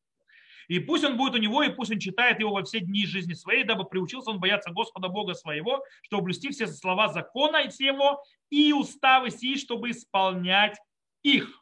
И 0.69 0.79
пусть 0.79 1.03
он 1.03 1.17
будет 1.17 1.33
у 1.33 1.37
него, 1.37 1.63
и 1.63 1.69
пусть 1.69 1.91
он 1.91 1.99
читает 1.99 2.39
его 2.39 2.53
во 2.53 2.63
все 2.63 2.79
дни 2.79 3.05
жизни 3.05 3.33
своей, 3.33 3.65
дабы 3.65 3.83
приучился 3.83 4.29
он 4.29 4.39
бояться 4.39 4.71
Господа 4.71 5.09
Бога 5.09 5.33
своего, 5.33 5.83
чтобы 6.01 6.23
блюсти 6.23 6.49
все 6.51 6.67
слова 6.67 7.09
закона 7.09 7.63
и 7.63 7.67
всего, 7.67 8.23
и 8.49 8.71
уставы 8.71 9.31
сии, 9.31 9.57
чтобы 9.57 9.91
исполнять 9.91 10.77
их, 11.23 11.61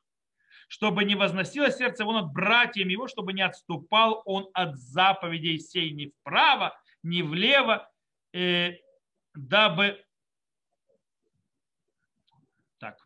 чтобы 0.68 1.06
не 1.06 1.16
возносило 1.16 1.72
сердце 1.72 2.04
его 2.04 2.14
над 2.14 2.32
братьями 2.32 2.92
его, 2.92 3.08
чтобы 3.08 3.34
не 3.34 3.42
отступал 3.42 4.22
он 4.26 4.48
от 4.54 4.78
заповедей 4.78 5.58
сей 5.58 5.90
ни 5.90 6.14
вправо, 6.20 6.80
ни 7.02 7.24
влево, 7.24 7.90
э, 8.34 8.74
дабы... 9.34 10.04
Так, 12.80 12.98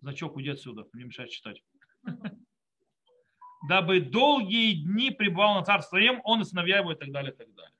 значок 0.00 0.36
уйди 0.36 0.50
отсюда, 0.50 0.86
не 0.92 1.04
мешает 1.04 1.30
читать. 1.30 1.62
Дабы 3.68 4.00
долгие 4.00 4.82
дни 4.82 5.10
пребывал 5.10 5.54
на 5.54 5.64
царство 5.64 5.96
им, 5.96 6.20
он 6.24 6.42
и 6.42 6.44
сыновья 6.44 6.78
его 6.78 6.92
и 6.92 6.96
так 6.96 7.12
далее, 7.12 7.32
и 7.32 7.36
так 7.36 7.52
далее. 7.54 7.74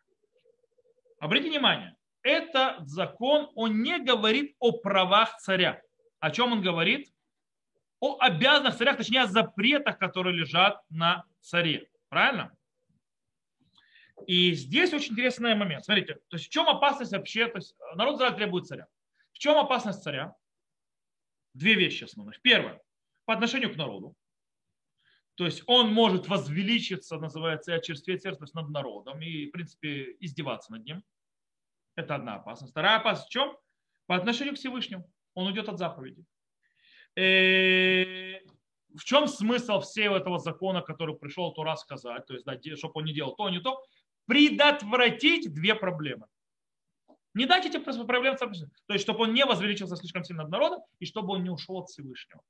Обратите 1.19 1.51
внимание, 1.51 1.97
этот 2.23 2.89
закон, 2.89 3.51
он 3.55 3.83
не 3.83 3.99
говорит 3.99 4.55
о 4.61 4.73
правах 4.73 5.37
царя. 5.39 5.83
О 6.21 6.31
чем 6.31 6.53
он 6.53 6.63
говорит? 6.63 7.13
О 7.99 8.17
обязанностях 8.21 8.79
царя, 8.79 8.95
точнее 8.95 9.23
о 9.23 9.27
запретах, 9.27 9.99
которые 9.99 10.37
лежат 10.37 10.81
на 10.89 11.25
царе. 11.41 11.89
Правильно? 12.09 12.57
И 14.27 14.55
здесь 14.55 14.93
очень 14.93 15.13
интересный 15.13 15.55
момент. 15.55 15.85
Смотрите, 15.85 16.15
то 16.15 16.37
есть 16.37 16.47
в 16.47 16.51
чем 16.51 16.69
опасность 16.69 17.13
вообще? 17.13 17.47
То 17.47 17.59
есть 17.59 17.75
народ 17.95 18.17
Израиля 18.17 18.37
требует 18.37 18.67
царя. 18.67 18.87
В 19.33 19.39
чем 19.39 19.57
опасность 19.59 20.03
царя? 20.03 20.35
Две 21.55 21.75
вещи 21.75 22.05
основных. 22.05 22.41
Первое, 22.43 22.81
по 23.25 23.35
отношению 23.35 23.73
к 23.73 23.77
народу. 23.77 24.17
То 25.35 25.47
есть 25.47 25.63
он 25.67 25.93
может 25.93 26.29
возвеличиться, 26.29 27.19
называется, 27.19 27.73
и 27.73 27.77
очерстветь 27.77 28.23
сердце 28.23 28.47
над 28.55 28.69
народом 28.69 29.21
и, 29.23 29.47
в 29.47 29.51
принципе, 29.51 30.17
издеваться 30.21 30.73
над 30.73 30.85
ним. 30.85 31.03
Это 31.95 32.15
одна 32.15 32.37
опасность. 32.37 32.73
Вторая 32.73 32.99
опасность 32.99 33.29
в 33.29 33.33
чем? 33.33 33.57
По 34.07 34.17
отношению 34.17 34.55
к 34.55 34.59
Всевышнему. 34.59 35.11
Он 35.35 35.47
уйдет 35.47 35.69
от 35.69 35.79
заповеди. 35.79 36.25
Э, 37.17 38.41
в 38.95 39.05
чем 39.05 39.27
смысл 39.27 39.81
всего 39.81 40.17
этого 40.17 40.39
закона, 40.39 40.83
который 40.83 41.17
пришел 41.17 41.53
Тура 41.53 41.77
сказать, 41.77 42.27
то 42.27 42.35
есть, 42.35 42.45
да, 42.45 42.59
чтобы 42.77 42.93
он 42.97 43.05
не 43.05 43.15
делал 43.15 43.35
то, 43.35 43.49
не 43.49 43.61
то, 43.61 43.83
предотвратить 44.27 45.53
две 45.53 45.75
проблемы. 45.75 46.27
Не 47.35 47.47
дать 47.47 47.65
эти 47.65 47.79
проблемы, 47.79 48.37
то 48.37 48.93
есть, 48.93 49.03
чтобы 49.03 49.25
он 49.25 49.33
не 49.33 49.45
возвеличился 49.45 49.97
слишком 49.97 50.23
сильно 50.23 50.43
над 50.43 50.53
народом 50.53 50.83
и 50.99 51.07
чтобы 51.07 51.33
он 51.33 51.43
не 51.43 51.51
ушел 51.51 51.79
от 51.79 51.89
Всевышнего. 51.89 52.43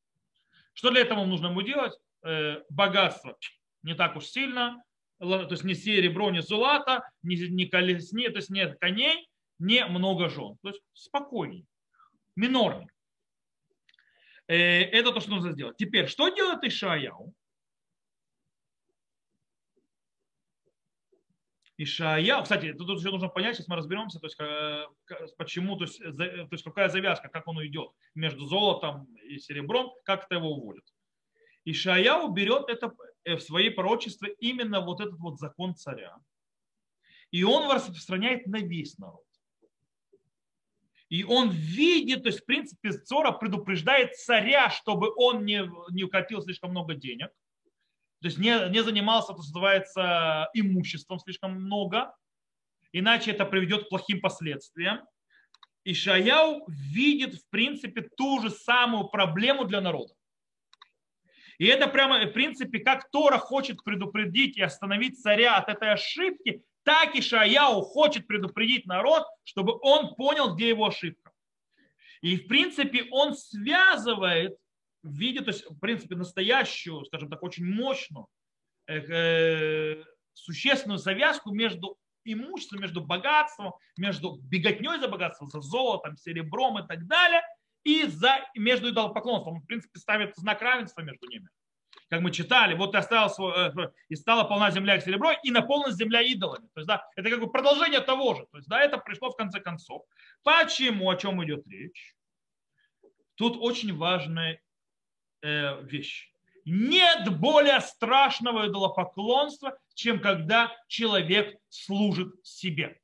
Что 0.74 0.90
для 0.90 1.02
этого 1.02 1.24
нужно 1.24 1.48
ему 1.48 1.62
делать? 1.62 1.92
Э, 2.22 2.62
богатство 2.68 3.36
не 3.82 3.94
так 3.94 4.16
уж 4.16 4.26
сильно, 4.26 4.82
то 5.18 5.48
есть 5.50 5.64
не 5.64 5.74
серебро, 5.74 6.30
не 6.30 6.42
золото, 6.42 7.08
не, 7.22 7.36
не 7.48 7.66
колесни, 7.66 8.28
то 8.28 8.36
есть 8.36 8.50
нет 8.50 8.78
коней, 8.80 9.28
не 9.58 9.84
много 9.86 10.28
жен. 10.28 10.56
То 10.62 10.68
есть 10.70 10.82
спокойней, 10.94 11.66
минорней. 12.36 12.88
Э, 14.48 14.56
это 14.56 15.12
то, 15.12 15.20
что 15.20 15.30
нужно 15.30 15.52
сделать. 15.52 15.76
Теперь, 15.76 16.08
что 16.08 16.28
делает 16.28 16.64
Ишаяу? 16.64 17.32
Ишая, 21.82 22.42
кстати, 22.42 22.72
тут 22.74 22.98
еще 22.98 23.10
нужно 23.10 23.28
понять, 23.28 23.56
сейчас 23.56 23.66
мы 23.66 23.76
разберемся, 23.76 24.20
то 24.20 24.26
есть 24.26 24.38
э, 24.38 24.86
почему, 25.36 25.76
то 25.76 25.84
есть, 25.84 25.98
то 25.98 26.48
есть 26.50 26.62
какая 26.62 26.88
завязка, 26.88 27.28
как 27.28 27.48
он 27.48 27.64
идет 27.66 27.90
между 28.14 28.46
золотом 28.46 29.06
и 29.24 29.38
серебром, 29.38 29.90
как 30.04 30.24
это 30.24 30.36
его 30.36 30.52
уводит. 30.52 30.84
Ишаяу 31.64 32.28
берет 32.28 32.68
это 32.68 32.92
э, 33.24 33.36
в 33.36 33.42
свои 33.42 33.68
пророчества 33.68 34.26
именно 34.38 34.80
вот 34.80 35.00
этот 35.00 35.18
вот 35.18 35.38
закон 35.38 35.74
царя. 35.74 36.16
И 37.30 37.42
он 37.42 37.70
распространяет 37.70 38.46
на 38.46 38.58
весь 38.58 38.98
народ. 38.98 39.24
И 41.08 41.24
он 41.24 41.50
видит, 41.50 42.22
то 42.22 42.28
есть 42.28 42.42
в 42.42 42.46
принципе 42.46 42.92
Цора 42.92 43.32
предупреждает 43.32 44.14
царя, 44.16 44.70
чтобы 44.70 45.12
он 45.16 45.44
не, 45.44 45.68
не 45.90 46.04
укопил 46.04 46.42
слишком 46.42 46.70
много 46.70 46.94
денег 46.94 47.30
то 48.22 48.28
есть 48.28 48.38
не, 48.38 48.70
не 48.70 48.84
занимался, 48.84 49.32
то 49.32 49.38
называется, 49.38 50.48
имуществом 50.54 51.18
слишком 51.18 51.54
много, 51.54 52.14
иначе 52.92 53.32
это 53.32 53.44
приведет 53.44 53.86
к 53.86 53.88
плохим 53.88 54.20
последствиям. 54.20 55.00
И 55.82 55.92
Шаяу 55.92 56.64
видит, 56.68 57.34
в 57.34 57.50
принципе, 57.50 58.02
ту 58.16 58.40
же 58.40 58.50
самую 58.50 59.08
проблему 59.08 59.64
для 59.64 59.80
народа. 59.80 60.14
И 61.58 61.66
это 61.66 61.88
прямо, 61.88 62.24
в 62.24 62.32
принципе, 62.32 62.78
как 62.78 63.10
Тора 63.10 63.38
хочет 63.38 63.82
предупредить 63.82 64.56
и 64.56 64.62
остановить 64.62 65.20
царя 65.20 65.56
от 65.56 65.68
этой 65.68 65.90
ошибки, 65.90 66.62
так 66.84 67.16
и 67.16 67.20
Шаяу 67.20 67.82
хочет 67.82 68.28
предупредить 68.28 68.86
народ, 68.86 69.24
чтобы 69.42 69.76
он 69.82 70.14
понял, 70.14 70.54
где 70.54 70.68
его 70.68 70.86
ошибка. 70.86 71.32
И, 72.20 72.36
в 72.36 72.46
принципе, 72.46 73.08
он 73.10 73.34
связывает 73.34 74.56
в 75.02 75.12
виде, 75.12 75.40
то 75.40 75.50
есть, 75.50 75.68
в 75.68 75.78
принципе, 75.78 76.14
настоящую, 76.16 77.04
скажем 77.04 77.28
так, 77.28 77.42
очень 77.42 77.64
мощную, 77.64 78.26
э, 78.86 78.98
э, 78.98 80.04
существенную 80.34 80.98
завязку 80.98 81.52
между 81.52 81.98
имуществом, 82.24 82.80
между 82.80 83.04
богатством, 83.04 83.74
между 83.96 84.36
беготней 84.42 85.00
за 85.00 85.08
богатством, 85.08 85.48
за 85.48 85.60
золотом, 85.60 86.16
серебром 86.16 86.78
и 86.78 86.86
так 86.86 87.06
далее, 87.06 87.42
и 87.84 88.04
за, 88.06 88.38
между 88.54 88.90
идолопоклонством. 88.90 89.54
Он, 89.54 89.60
в 89.60 89.66
принципе, 89.66 89.98
ставит 89.98 90.36
знак 90.36 90.62
равенства 90.62 91.02
между 91.02 91.28
ними. 91.28 91.48
Как 92.08 92.20
мы 92.20 92.30
читали, 92.30 92.74
вот 92.74 92.92
ты 92.92 92.98
оставил 92.98 93.30
свой, 93.30 93.52
э, 93.56 93.90
и 94.08 94.16
стала 94.16 94.44
полна 94.44 94.70
земля 94.70 94.98
к 94.98 95.02
серебро, 95.02 95.32
и 95.42 95.50
наполнена 95.50 95.92
земля 95.92 96.20
идолами. 96.20 96.68
То 96.74 96.80
есть, 96.80 96.86
да, 96.86 97.04
это 97.16 97.30
как 97.30 97.40
бы 97.40 97.50
продолжение 97.50 98.00
того 98.00 98.34
же. 98.34 98.46
То 98.52 98.58
есть, 98.58 98.68
да, 98.68 98.80
это 98.80 98.98
пришло 98.98 99.30
в 99.30 99.36
конце 99.36 99.60
концов. 99.60 100.02
Почему, 100.42 101.10
о 101.10 101.16
чем 101.16 101.42
идет 101.44 101.66
речь? 101.66 102.14
Тут 103.34 103.56
очень 103.58 103.96
важный 103.96 104.60
Э, 105.42 105.82
вещь. 105.82 106.30
Нет 106.64 107.36
более 107.40 107.80
страшного 107.80 108.68
идолопоклонства, 108.68 109.76
чем 109.94 110.20
когда 110.20 110.70
человек 110.86 111.58
служит 111.68 112.34
себе. 112.46 113.00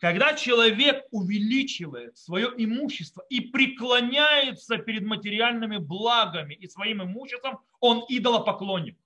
Когда 0.00 0.34
человек 0.34 1.04
увеличивает 1.12 2.16
свое 2.18 2.52
имущество 2.56 3.24
и 3.28 3.40
преклоняется 3.40 4.78
перед 4.78 5.04
материальными 5.04 5.76
благами 5.76 6.54
и 6.54 6.66
своим 6.66 7.04
имуществом, 7.04 7.60
он 7.78 8.04
идолопоклонник. 8.08 8.98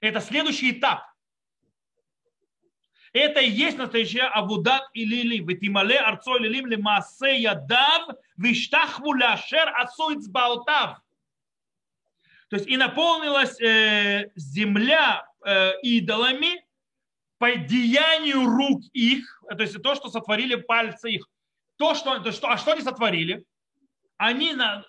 Это 0.00 0.20
следующий 0.20 0.72
этап. 0.72 1.10
Это 3.12 3.40
и 3.40 3.50
есть 3.50 3.76
настоящая 3.76 4.28
Авудат 4.28 4.88
и 4.94 5.04
Лили. 5.04 5.38
Витимале 5.38 5.98
арцо 5.98 6.38
лилим 6.38 6.66
ли 6.66 6.76
маасе 6.76 7.40
ядав, 7.40 8.08
виштахву 8.42 9.12
ляшер 9.14 9.68
асуиц 9.76 10.26
баутав. 10.28 10.98
То 12.48 12.56
есть 12.56 12.66
и 12.66 12.76
наполнилась 12.76 13.60
э, 13.60 14.30
земля 14.34 15.26
э, 15.44 15.80
идолами 15.82 16.64
по 17.38 17.54
деянию 17.56 18.44
рук 18.44 18.82
их, 18.92 19.42
то 19.48 19.62
есть 19.62 19.80
то, 19.82 19.94
что 19.94 20.10
сотворили 20.10 20.56
пальцы 20.56 21.10
их. 21.12 21.28
То, 21.76 21.94
что, 21.94 22.18
то, 22.18 22.32
что, 22.32 22.50
а 22.50 22.58
что 22.58 22.72
они 22.72 22.82
сотворили? 22.82 23.44
Они 24.16 24.52
на 24.52 24.84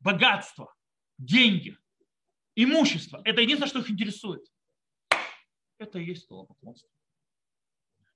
богатство, 0.00 0.74
деньги, 1.18 1.76
имущество. 2.54 3.20
Это 3.24 3.42
единственное, 3.42 3.68
что 3.68 3.80
их 3.80 3.90
интересует. 3.90 4.42
Это 5.78 5.98
и 5.98 6.04
есть 6.04 6.26
идолопоклонство 6.26 6.88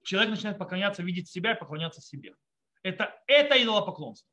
человек 0.04 0.30
начинает 0.30 0.58
поклоняться, 0.58 1.02
видеть 1.02 1.28
себя 1.28 1.52
и 1.52 1.58
поклоняться 1.58 2.00
себе. 2.00 2.34
Это, 2.82 3.20
это 3.26 3.60
идолопоклонство. 3.60 4.28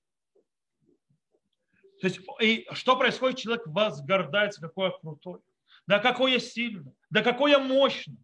То 2.02 2.08
есть, 2.08 2.20
и 2.42 2.68
что 2.74 2.98
происходит? 2.98 3.40
Человек 3.40 3.68
возгордается, 3.68 4.60
какой 4.60 4.88
я 4.88 4.92
крутой, 4.92 5.40
да 5.88 6.00
какой 6.00 6.34
я 6.34 6.40
сильный, 6.40 6.94
да 7.10 7.22
какой 7.22 7.52
я 7.52 7.60
мощный. 7.60 8.18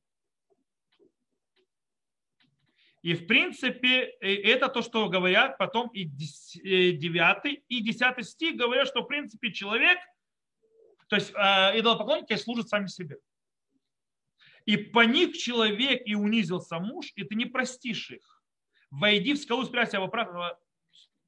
И 3.03 3.13
в 3.13 3.27
принципе, 3.27 4.01
это 4.19 4.67
то, 4.67 4.81
что 4.81 5.07
говорят 5.07 5.57
потом 5.57 5.87
и 5.89 6.03
9 6.03 7.63
и 7.67 7.81
10 7.81 8.27
стих 8.27 8.57
говорят, 8.57 8.87
что 8.87 9.03
в 9.03 9.07
принципе 9.07 9.53
человек, 9.53 9.97
то 11.07 11.15
есть 11.15 11.31
э, 11.33 11.79
идолопоклонники 11.79 12.35
служат 12.35 12.67
сами 12.67 12.87
себе 12.87 13.17
и 14.67 14.75
поник 14.75 15.35
человек 15.35 16.01
и 16.05 16.13
унизился 16.13 16.77
муж, 16.77 17.13
и 17.15 17.23
ты 17.23 17.35
не 17.35 17.45
простишь 17.45 18.11
их. 18.11 18.43
Войди 18.91 19.33
в 19.33 19.37
скалу, 19.37 19.63
спрячься 19.63 19.99
во 20.01 20.09
прах. 20.09 20.59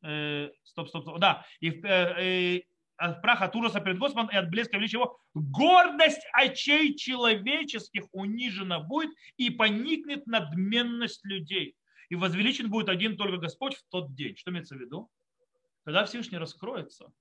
Э, 0.01 0.49
стоп, 0.63 0.89
стоп, 0.89 1.03
стоп. 1.03 1.19
Да. 1.19 1.45
И 1.59 1.69
э, 1.69 2.57
э, 2.57 2.61
от 2.97 3.21
праха 3.21 3.45
от 3.45 3.55
ужаса 3.55 3.79
перед 3.79 3.97
Господом 3.97 4.29
и 4.29 4.35
от 4.35 4.49
блеска 4.49 4.77
величия 4.77 4.97
его. 4.97 5.19
Гордость 5.33 6.21
очей 6.33 6.95
человеческих 6.95 8.03
унижена 8.11 8.79
будет 8.79 9.11
и 9.37 9.49
поникнет 9.49 10.27
надменность 10.27 11.23
людей. 11.25 11.75
И 12.09 12.15
возвеличен 12.15 12.69
будет 12.69 12.89
один 12.89 13.17
только 13.17 13.37
Господь 13.37 13.75
в 13.75 13.83
тот 13.89 14.15
день. 14.15 14.35
Что 14.35 14.51
имеется 14.51 14.75
в 14.75 14.79
виду? 14.79 15.09
Когда 15.85 16.05
Всевышний 16.05 16.37
раскроется, 16.37 17.11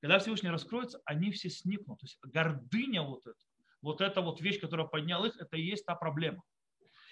Когда 0.00 0.18
Всевышний 0.18 0.50
раскроется, 0.50 1.00
они 1.04 1.30
все 1.30 1.48
сникнут. 1.48 2.00
То 2.00 2.06
есть 2.06 2.18
гордыня 2.22 3.02
вот 3.02 3.26
эта, 3.26 3.38
вот 3.80 4.00
эта 4.00 4.20
вот 4.20 4.40
вещь, 4.40 4.60
которая 4.60 4.86
подняла 4.86 5.28
их, 5.28 5.36
это 5.40 5.56
и 5.56 5.62
есть 5.62 5.86
та 5.86 5.94
проблема. 5.94 6.42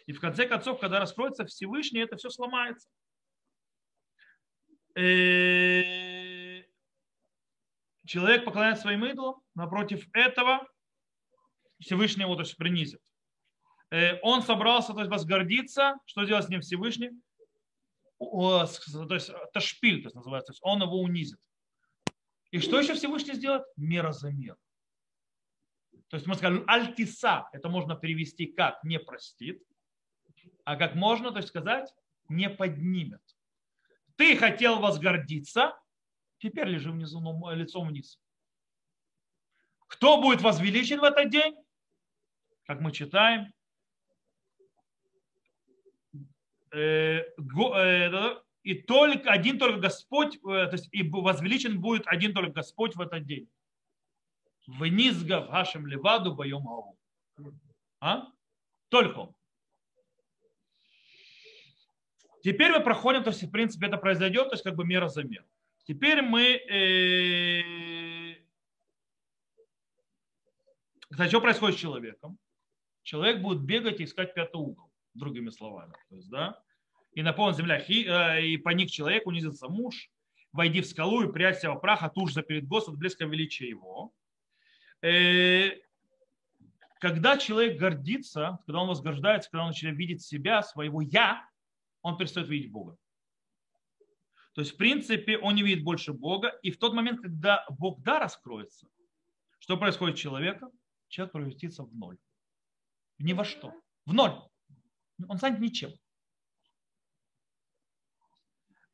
И 0.06 0.12
в 0.12 0.20
конце 0.20 0.46
концов, 0.46 0.80
когда 0.80 0.98
раскроется 0.98 1.46
Всевышний, 1.46 2.00
это 2.00 2.16
все 2.16 2.30
сломается. 2.30 2.88
Э, 4.96 6.62
человек 8.06 8.44
поклоняется 8.44 8.82
своим 8.82 9.04
идолам, 9.04 9.40
напротив 9.54 10.08
этого 10.12 10.66
Всевышний 11.78 12.22
его 12.24 12.34
то 12.34 12.42
есть, 12.42 12.56
принизит. 12.56 13.00
Э, 13.90 14.18
он 14.22 14.42
собрался 14.42 14.92
то 14.92 15.00
есть, 15.00 15.10
возгордиться, 15.10 15.98
что 16.06 16.24
делать 16.24 16.46
с 16.46 16.48
ним 16.48 16.60
Всевышний? 16.60 17.10
То 18.18 18.68
есть 19.14 19.30
это 19.30 19.60
шпиль, 19.60 20.02
то 20.02 20.06
есть 20.06 20.14
называется, 20.14 20.48
то 20.48 20.52
есть 20.52 20.62
он 20.62 20.82
его 20.82 21.00
унизит. 21.00 21.40
И 22.50 22.58
что 22.58 22.78
еще 22.78 22.94
Всевышний 22.94 23.34
сделает? 23.34 23.64
Мера 23.76 24.12
за 24.12 24.30
меру. 24.30 24.58
То 26.08 26.16
есть 26.16 26.26
мы 26.26 26.34
скажем, 26.34 26.64
альтиса, 26.66 27.48
это 27.52 27.68
можно 27.68 27.94
перевести 27.94 28.46
как 28.46 28.82
не 28.82 28.98
простит, 28.98 29.62
а 30.64 30.76
как 30.76 30.96
можно, 30.96 31.30
то 31.30 31.36
есть 31.36 31.48
сказать, 31.48 31.94
не 32.28 32.50
поднимет. 32.50 33.22
Ты 34.20 34.36
хотел 34.36 34.80
возгордиться, 34.80 35.80
теперь 36.40 36.68
лежи 36.68 36.92
внизу, 36.92 37.22
лицом 37.52 37.88
вниз. 37.88 38.20
Кто 39.86 40.20
будет 40.20 40.42
возвеличен 40.42 41.00
в 41.00 41.04
этот 41.04 41.30
день? 41.30 41.56
Как 42.66 42.82
мы 42.82 42.92
читаем, 42.92 43.50
э, 46.70 47.22
э, 47.30 48.42
и 48.62 48.74
только 48.74 49.30
один 49.30 49.58
только 49.58 49.80
Господь, 49.80 50.36
э, 50.36 50.66
то 50.66 50.72
есть 50.72 50.90
и 50.92 51.02
возвеличен 51.02 51.80
будет 51.80 52.06
один 52.06 52.34
только 52.34 52.52
Господь 52.52 52.96
в 52.96 53.00
этот 53.00 53.24
день. 53.24 53.48
Вниз 54.66 55.24
Гавхашем 55.24 55.86
Леваду 55.86 56.34
боем. 56.34 56.66
А? 58.00 58.26
Только 58.90 59.16
он. 59.16 59.34
Теперь 62.42 62.72
мы 62.72 62.80
проходим, 62.80 63.22
то 63.22 63.30
есть, 63.30 63.42
в 63.42 63.50
принципе, 63.50 63.86
это 63.86 63.96
произойдет, 63.98 64.48
то 64.48 64.54
есть, 64.54 64.64
как 64.64 64.74
бы 64.74 64.84
мера 64.84 65.08
за 65.08 65.24
меру. 65.24 65.44
Теперь 65.84 66.22
мы... 66.22 66.42
Э, 66.42 67.62
кстати, 71.10 71.28
что 71.28 71.40
происходит 71.40 71.76
с 71.76 71.80
человеком? 71.80 72.38
Человек 73.02 73.42
будет 73.42 73.62
бегать 73.62 74.00
и 74.00 74.04
искать 74.04 74.34
пятый 74.34 74.56
угол, 74.56 74.90
другими 75.14 75.50
словами. 75.50 75.94
То 76.08 76.16
есть, 76.16 76.30
да? 76.30 76.62
И 77.12 77.22
наполнит 77.22 77.56
земля, 77.56 77.78
и, 77.78 78.06
э, 78.06 78.46
и 78.46 78.56
поник 78.56 78.90
человек, 78.90 79.26
унизится 79.26 79.68
муж, 79.68 80.10
войди 80.52 80.80
в 80.80 80.86
скалу 80.86 81.22
и 81.22 81.32
прячься 81.32 81.68
во 81.70 81.76
праха, 81.76 82.08
тужится 82.08 82.42
перед 82.42 82.66
Господом, 82.66 83.00
близко 83.00 83.24
величия 83.24 83.68
его. 83.68 84.12
Э, 85.02 85.70
когда 87.00 87.38
человек 87.38 87.78
гордится, 87.78 88.58
когда 88.66 88.80
он 88.80 88.88
возгождается, 88.88 89.50
когда 89.50 89.62
он 89.62 89.68
начинает 89.70 89.98
видеть 89.98 90.22
себя, 90.22 90.62
своего 90.62 91.00
«я», 91.00 91.44
он 92.02 92.16
перестает 92.16 92.48
видеть 92.48 92.70
Бога. 92.70 92.96
То 94.54 94.62
есть, 94.62 94.74
в 94.74 94.76
принципе, 94.76 95.38
он 95.38 95.54
не 95.54 95.62
видит 95.62 95.84
больше 95.84 96.12
Бога. 96.12 96.48
И 96.62 96.70
в 96.70 96.78
тот 96.78 96.92
момент, 96.92 97.20
когда 97.20 97.64
Бог 97.70 98.02
да 98.02 98.18
раскроется, 98.18 98.88
что 99.58 99.76
происходит 99.76 100.18
с 100.18 100.20
человеком? 100.20 100.70
Человек 101.08 101.32
превратится 101.32 101.84
в 101.84 101.94
ноль. 101.94 102.18
Ни 103.18 103.32
во 103.32 103.44
что. 103.44 103.72
В 104.06 104.14
ноль. 104.14 104.34
Он 105.28 105.36
станет 105.36 105.60
ничем. 105.60 105.92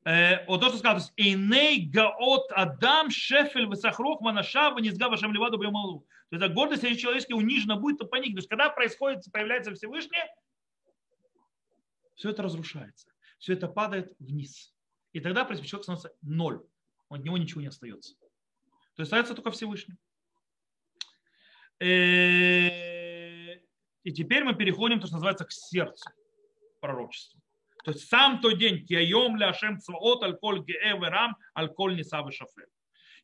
Э, 0.05 0.47
вот 0.47 0.61
то, 0.61 0.69
что 0.69 0.79
сказал, 0.79 1.01
«Эйней 1.17 1.89
гаот 1.89 2.53
адам 2.53 3.11
шефель 3.11 3.67
высохрох 3.67 4.21
манаша 4.21 4.71
ванизга 4.71 5.09
вашем 5.09 5.33
леваду 5.33 5.59
бьемалу». 5.59 6.07
То 6.31 6.37
есть 6.37 6.55
гордость 6.55 6.83
человеческая 7.01 7.35
унижена 7.35 7.77
будет, 7.77 7.99
то 7.99 8.07
паник. 8.07 8.35
То 8.35 8.39
есть 8.39 8.49
когда 8.49 8.71
происходит, 8.71 9.25
появляется 9.33 9.75
Всевышний, 9.75 10.23
все 12.17 12.31
это 12.31 12.43
разрушается. 12.43 13.09
Все 13.39 13.53
это 13.53 13.69
падает 13.69 14.13
вниз. 14.19 14.75
И 15.13 15.21
тогда, 15.21 15.45
человек 15.45 15.83
становится 15.85 16.13
ноль. 16.23 16.63
От 17.09 17.23
него 17.23 17.39
ничего 17.39 17.61
не 17.61 17.69
остается. 17.69 18.15
То 18.97 19.03
есть 19.03 19.13
остается 19.13 19.35
только 19.35 19.51
Всевышний. 19.53 19.97
Э, 21.79 23.55
и 24.03 24.13
теперь 24.13 24.45
мы 24.45 24.55
переходим, 24.55 24.99
то, 24.99 25.07
что 25.07 25.17
называется, 25.17 25.45
к 25.45 25.53
сердцу 25.53 26.11
пророчества. 26.81 27.41
То 27.85 27.93
есть 27.93 28.09
сам 28.09 28.41
тот 28.41 28.59
день, 28.59 28.85
киайом 28.85 29.37
ля 29.37 29.51
ашем 29.51 29.79
цваот 29.79 30.23
аль 30.25 30.37
коль 30.37 30.65
геэверам 30.65 31.37
аль 31.57 31.69
коль 31.69 31.97
нисавы 31.97 32.33
шафер. 32.33 32.67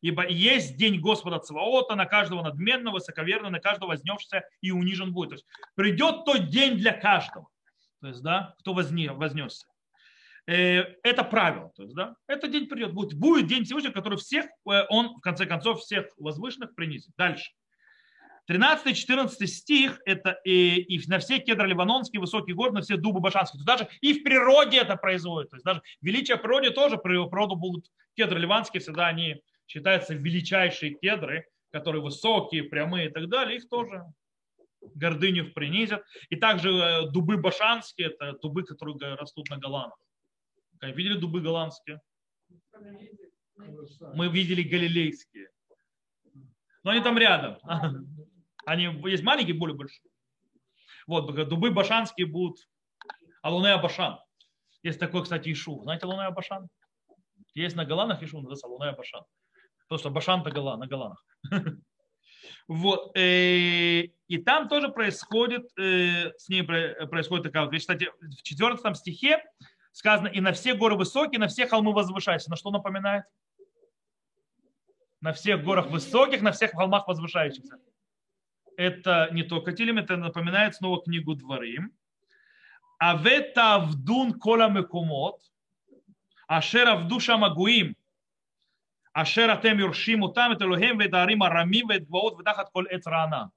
Ибо 0.01 0.27
есть 0.27 0.77
день 0.77 0.99
Господа 0.99 1.39
Цваота 1.39 1.95
на 1.95 2.05
каждого 2.05 2.43
надменного, 2.43 2.95
высоковерного, 2.95 3.51
на 3.51 3.59
каждого 3.59 3.91
вознесся 3.91 4.43
и 4.61 4.71
унижен 4.71 5.13
будет. 5.13 5.29
То 5.29 5.35
есть 5.35 5.45
придет 5.75 6.25
тот 6.25 6.49
день 6.49 6.77
для 6.77 6.91
каждого. 6.91 7.49
То 8.03 8.09
есть, 8.09 8.21
да, 8.21 8.53
кто 8.59 8.73
возне, 8.73 9.13
вознесся. 9.13 9.65
Э, 10.45 10.81
это 11.03 11.23
правило. 11.23 11.71
То 11.73 11.83
есть, 11.83 11.95
да, 11.95 12.17
этот 12.27 12.51
день 12.51 12.67
придет. 12.67 12.91
Будет, 12.91 13.17
будет 13.17 13.47
день 13.47 13.63
Всевышнего, 13.63 13.93
который 13.93 14.17
всех, 14.17 14.43
э, 14.45 14.83
он 14.89 15.15
в 15.15 15.21
конце 15.21 15.45
концов 15.45 15.79
всех 15.79 16.07
возвышенных 16.17 16.75
принесет. 16.75 17.13
Дальше. 17.15 17.53
13-14 18.51 19.47
стих– 19.47 20.01
это 20.05 20.37
и, 20.43 20.81
и 20.81 21.09
на 21.09 21.19
все 21.19 21.39
кедры 21.39 21.65
ливанонские, 21.65 22.19
высокие 22.19 22.57
горы, 22.57 22.73
на 22.73 22.81
все 22.81 22.97
дубы 22.97 23.21
башанские. 23.21 23.59
То 23.59 23.65
даже 23.65 23.87
и 24.01 24.19
в 24.19 24.23
природе 24.23 24.79
это 24.79 24.97
производит. 24.97 25.51
То 25.51 25.55
есть 25.55 25.65
даже 25.65 25.81
величие 26.01 26.35
природе 26.35 26.71
тоже, 26.71 26.97
при 26.97 27.13
природу 27.29 27.55
будут 27.55 27.85
кедры 28.17 28.37
ливанские, 28.37 28.81
всегда 28.81 29.07
они 29.07 29.41
считаются 29.65 30.13
величайшие 30.13 30.95
кедры, 30.95 31.47
которые 31.71 32.01
высокие, 32.01 32.63
прямые 32.63 33.07
и 33.07 33.11
так 33.13 33.29
далее. 33.29 33.55
Их 33.55 33.69
тоже 33.69 34.03
гордыню 34.95 35.53
принизят. 35.53 36.03
И 36.29 36.35
также 36.35 36.69
э, 36.69 37.11
дубы 37.11 37.37
башанские– 37.37 38.07
это 38.09 38.37
дубы, 38.39 38.63
которые 38.63 39.15
растут 39.15 39.49
на 39.49 39.57
голландах. 39.57 39.99
Видели 40.81 41.17
дубы 41.17 41.41
голландские? 41.41 42.01
Мы 44.13 44.27
видели 44.27 44.63
галилейские. 44.63 45.49
Но 46.83 46.91
они 46.91 47.01
там 47.01 47.17
рядом. 47.17 47.57
Они 48.65 48.85
есть 49.09 49.23
маленькие, 49.23 49.57
более 49.57 49.75
большие. 49.75 50.09
Вот, 51.05 51.33
дубы 51.49 51.71
башанские 51.71 52.27
будут 52.27 52.57
Алуне 53.41 53.73
Абашан. 53.73 54.19
Есть 54.83 54.99
такой, 54.99 55.23
кстати, 55.23 55.51
Ишу. 55.51 55.81
Знаете 55.83 56.05
Алуне 56.05 56.23
Абашан? 56.23 56.69
Есть 57.53 57.75
на 57.75 57.85
Голанах 57.85 58.23
Ишу, 58.23 58.37
называется 58.37 58.67
Алуне 58.67 58.89
Абашан. 58.91 59.23
Потому 59.87 59.99
что 59.99 60.09
Башан-то 60.11 60.49
Гола, 60.49 60.77
на 60.77 60.87
Голанах. 60.87 61.23
Вот. 62.67 63.15
Э, 63.17 64.03
и 64.27 64.37
там 64.37 64.67
тоже 64.67 64.89
происходит, 64.89 65.69
э, 65.77 66.31
с 66.37 66.49
ней 66.49 66.63
происходит 66.63 67.45
такая 67.45 67.67
вещь. 67.69 67.81
Кстати, 67.81 68.09
в 68.19 68.41
14 68.41 68.97
стихе 68.97 69.43
сказано, 69.91 70.27
и 70.27 70.39
на 70.39 70.53
все 70.53 70.73
горы 70.73 70.95
высокие, 70.95 71.39
на 71.39 71.47
все 71.47 71.67
холмы 71.67 71.93
возвышайся. 71.93 72.49
На 72.49 72.55
что 72.55 72.71
напоминает? 72.71 73.25
На 75.21 75.31
всех 75.33 75.63
горах 75.63 75.89
высоких, 75.89 76.41
на 76.41 76.51
всех 76.51 76.71
холмах 76.71 77.07
возвышающихся 77.07 77.77
это 78.77 79.29
не 79.31 79.43
только 79.43 79.71
Тилим, 79.73 79.97
это 79.97 80.17
напоминает 80.17 80.75
снова 80.75 81.01
книгу 81.01 81.35
Дворим. 81.35 81.91
А 82.99 83.15
в 83.15 83.25
это 83.25 83.79
вдун 83.79 84.33
кола 84.39 84.69
мекумот, 84.69 85.41
ашер 86.47 86.87
авду 86.87 87.19
шамагуим, 87.19 87.95
ашер 89.13 89.49
атем 89.49 89.79
юршим 89.79 90.23
утам, 90.23 90.51
это 90.51 90.67
лохем 90.67 90.99
ведарим 90.99 91.43
арамим 91.43 91.89
ведгваот 91.89 92.39
ведахат 92.39 92.69
кол 92.71 92.85
эцрана. 92.89 93.51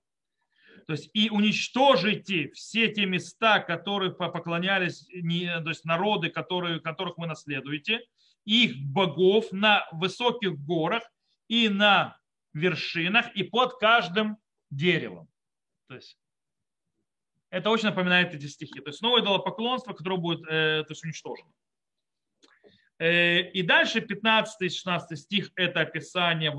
То 0.86 0.92
есть 0.92 1.10
и 1.14 1.30
уничтожите 1.30 2.50
все 2.52 2.88
те 2.92 3.06
места, 3.06 3.58
которых 3.58 4.18
поклонялись 4.18 5.06
то 5.06 5.68
есть 5.68 5.84
народы, 5.84 6.30
которые, 6.30 6.80
которых 6.80 7.18
вы 7.18 7.26
наследуете, 7.26 8.02
их 8.44 8.76
богов 8.76 9.50
на 9.50 9.86
высоких 9.90 10.56
горах 10.60 11.02
и 11.48 11.68
на 11.68 12.16
вершинах 12.54 13.34
и 13.34 13.42
под 13.42 13.78
каждым 13.80 14.38
деревом. 14.70 15.28
То 15.88 15.96
есть 15.96 16.18
это 17.50 17.70
очень 17.70 17.86
напоминает 17.86 18.34
эти 18.34 18.46
стихи. 18.46 18.80
То 18.80 18.88
есть 18.88 18.98
снова 18.98 19.20
идолопоклонство, 19.20 19.92
которое 19.92 20.18
будет 20.18 20.46
э, 20.48 20.84
то 20.84 20.90
есть 20.90 21.04
уничтожено. 21.04 21.50
Э, 22.98 23.40
и 23.50 23.62
дальше 23.62 23.98
15-16 24.00 25.16
стих– 25.16 25.50
это 25.56 25.80
описание, 25.80 26.52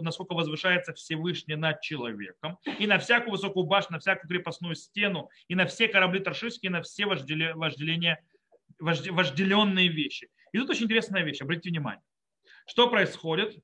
насколько 0.00 0.34
возвышается 0.34 0.92
Всевышний 0.94 1.56
над 1.56 1.80
человеком. 1.80 2.58
И 2.78 2.86
на 2.86 2.98
всякую 2.98 3.32
высокую 3.32 3.66
башню, 3.66 3.94
на 3.94 3.98
всякую 3.98 4.28
крепостную 4.28 4.76
стену, 4.76 5.30
и 5.48 5.54
на 5.54 5.66
все 5.66 5.88
корабли 5.88 6.20
торшистские, 6.20 6.70
и 6.70 6.72
на 6.72 6.82
все 6.82 7.06
вожделения, 7.06 8.24
вожделенные 8.78 9.88
вещи. 9.88 10.28
И 10.52 10.58
тут 10.58 10.70
очень 10.70 10.84
интересная 10.84 11.22
вещь, 11.22 11.40
обратите 11.40 11.70
внимание. 11.70 12.04
Что 12.66 12.88
происходит? 12.88 13.58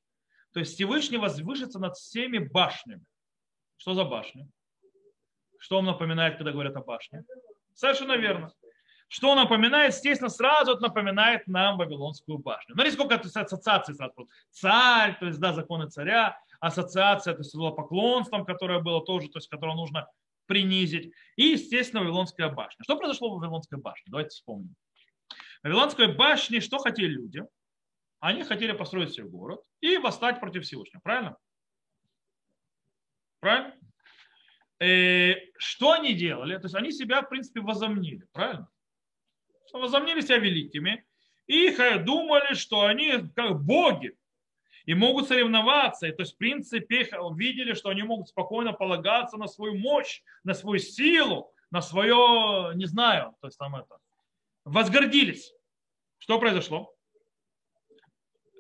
То 0.53 0.61
есть 0.61 0.75
Всевышний 0.75 1.19
возвышится 1.19 1.79
над 1.79 1.97
всеми 1.97 2.39
башнями. 2.39 3.05
Что 3.77 3.95
за 3.95 4.05
башня? 4.05 4.49
Что 5.59 5.77
вам 5.77 5.87
напоминает, 5.87 6.37
когда 6.37 6.51
говорят 6.51 6.77
о 6.77 6.81
башне? 6.81 7.25
Совершенно 7.75 8.17
верно. 8.17 8.53
Что 9.09 9.31
он 9.31 9.37
напоминает? 9.37 9.95
Естественно, 9.95 10.29
сразу 10.29 10.73
это 10.73 10.83
напоминает 10.83 11.47
нам 11.47 11.79
Вавилонскую 11.79 12.39
башню. 12.39 12.75
Смотрите, 12.75 12.97
сколько 12.97 13.15
это 13.15 13.29
ассоциаций 13.29 13.95
сразу. 13.95 14.29
Царь, 14.51 15.17
то 15.19 15.27
есть, 15.27 15.39
да, 15.39 15.53
законы 15.53 15.89
царя, 15.89 16.39
ассоциация, 16.61 17.35
то 17.35 17.41
есть, 17.41 17.53
поклонством, 17.53 18.45
которое 18.45 18.81
было 18.81 19.05
тоже, 19.05 19.29
то 19.29 19.39
есть, 19.39 19.49
которое 19.49 19.77
нужно 19.77 20.09
принизить. 20.47 21.13
И, 21.37 21.51
естественно, 21.51 22.03
Вавилонская 22.03 22.49
башня. 22.49 22.83
Что 22.83 22.97
произошло 22.97 23.31
в 23.31 23.39
Вавилонской 23.39 23.79
башне? 23.79 24.11
Давайте 24.11 24.31
вспомним. 24.31 24.75
В 25.63 25.65
Вавилонской 25.65 26.15
башне 26.15 26.61
что 26.61 26.79
хотели 26.79 27.09
люди? 27.09 27.45
Они 28.19 28.43
хотели 28.43 28.73
построить 28.73 29.13
себе 29.13 29.29
город 29.29 29.61
и 29.81 29.99
восстать 29.99 30.41
против 30.41 30.65
Всевышнего. 30.65 31.01
Правильно? 31.01 31.37
Правильно? 33.41 33.75
Э, 34.81 35.35
что 35.59 35.93
они 35.93 36.15
делали? 36.15 36.57
То 36.57 36.65
есть 36.65 36.75
они 36.75 36.91
себя, 36.91 37.23
в 37.23 37.29
принципе, 37.29 37.61
возомнили. 37.61 38.27
Правильно? 38.33 38.69
Возомнили 39.73 40.21
себя 40.21 40.39
великими. 40.39 41.05
И 41.47 41.71
думали, 42.05 42.55
что 42.55 42.87
они 42.87 43.13
как 43.35 43.63
боги 43.63 44.17
и 44.87 44.95
могут 44.95 45.29
соревноваться. 45.29 46.07
И, 46.07 46.13
то 46.13 46.23
есть, 46.23 46.35
в 46.35 46.39
принципе, 46.39 47.09
видели, 47.37 47.75
что 47.75 47.91
они 47.91 48.03
могут 48.03 48.29
спокойно 48.29 48.73
полагаться 48.73 49.37
на 49.37 49.49
свою 49.49 49.77
мощь, 49.77 50.23
на 50.45 50.55
свою 50.55 50.79
силу, 50.79 51.53
на 51.71 51.83
свое, 51.83 52.73
не 52.75 52.87
знаю, 52.87 53.37
то 53.41 53.49
есть 53.49 53.59
там 53.59 53.75
это, 53.77 53.99
возгордились. 54.65 55.53
Что 56.19 56.39
произошло? 56.39 56.95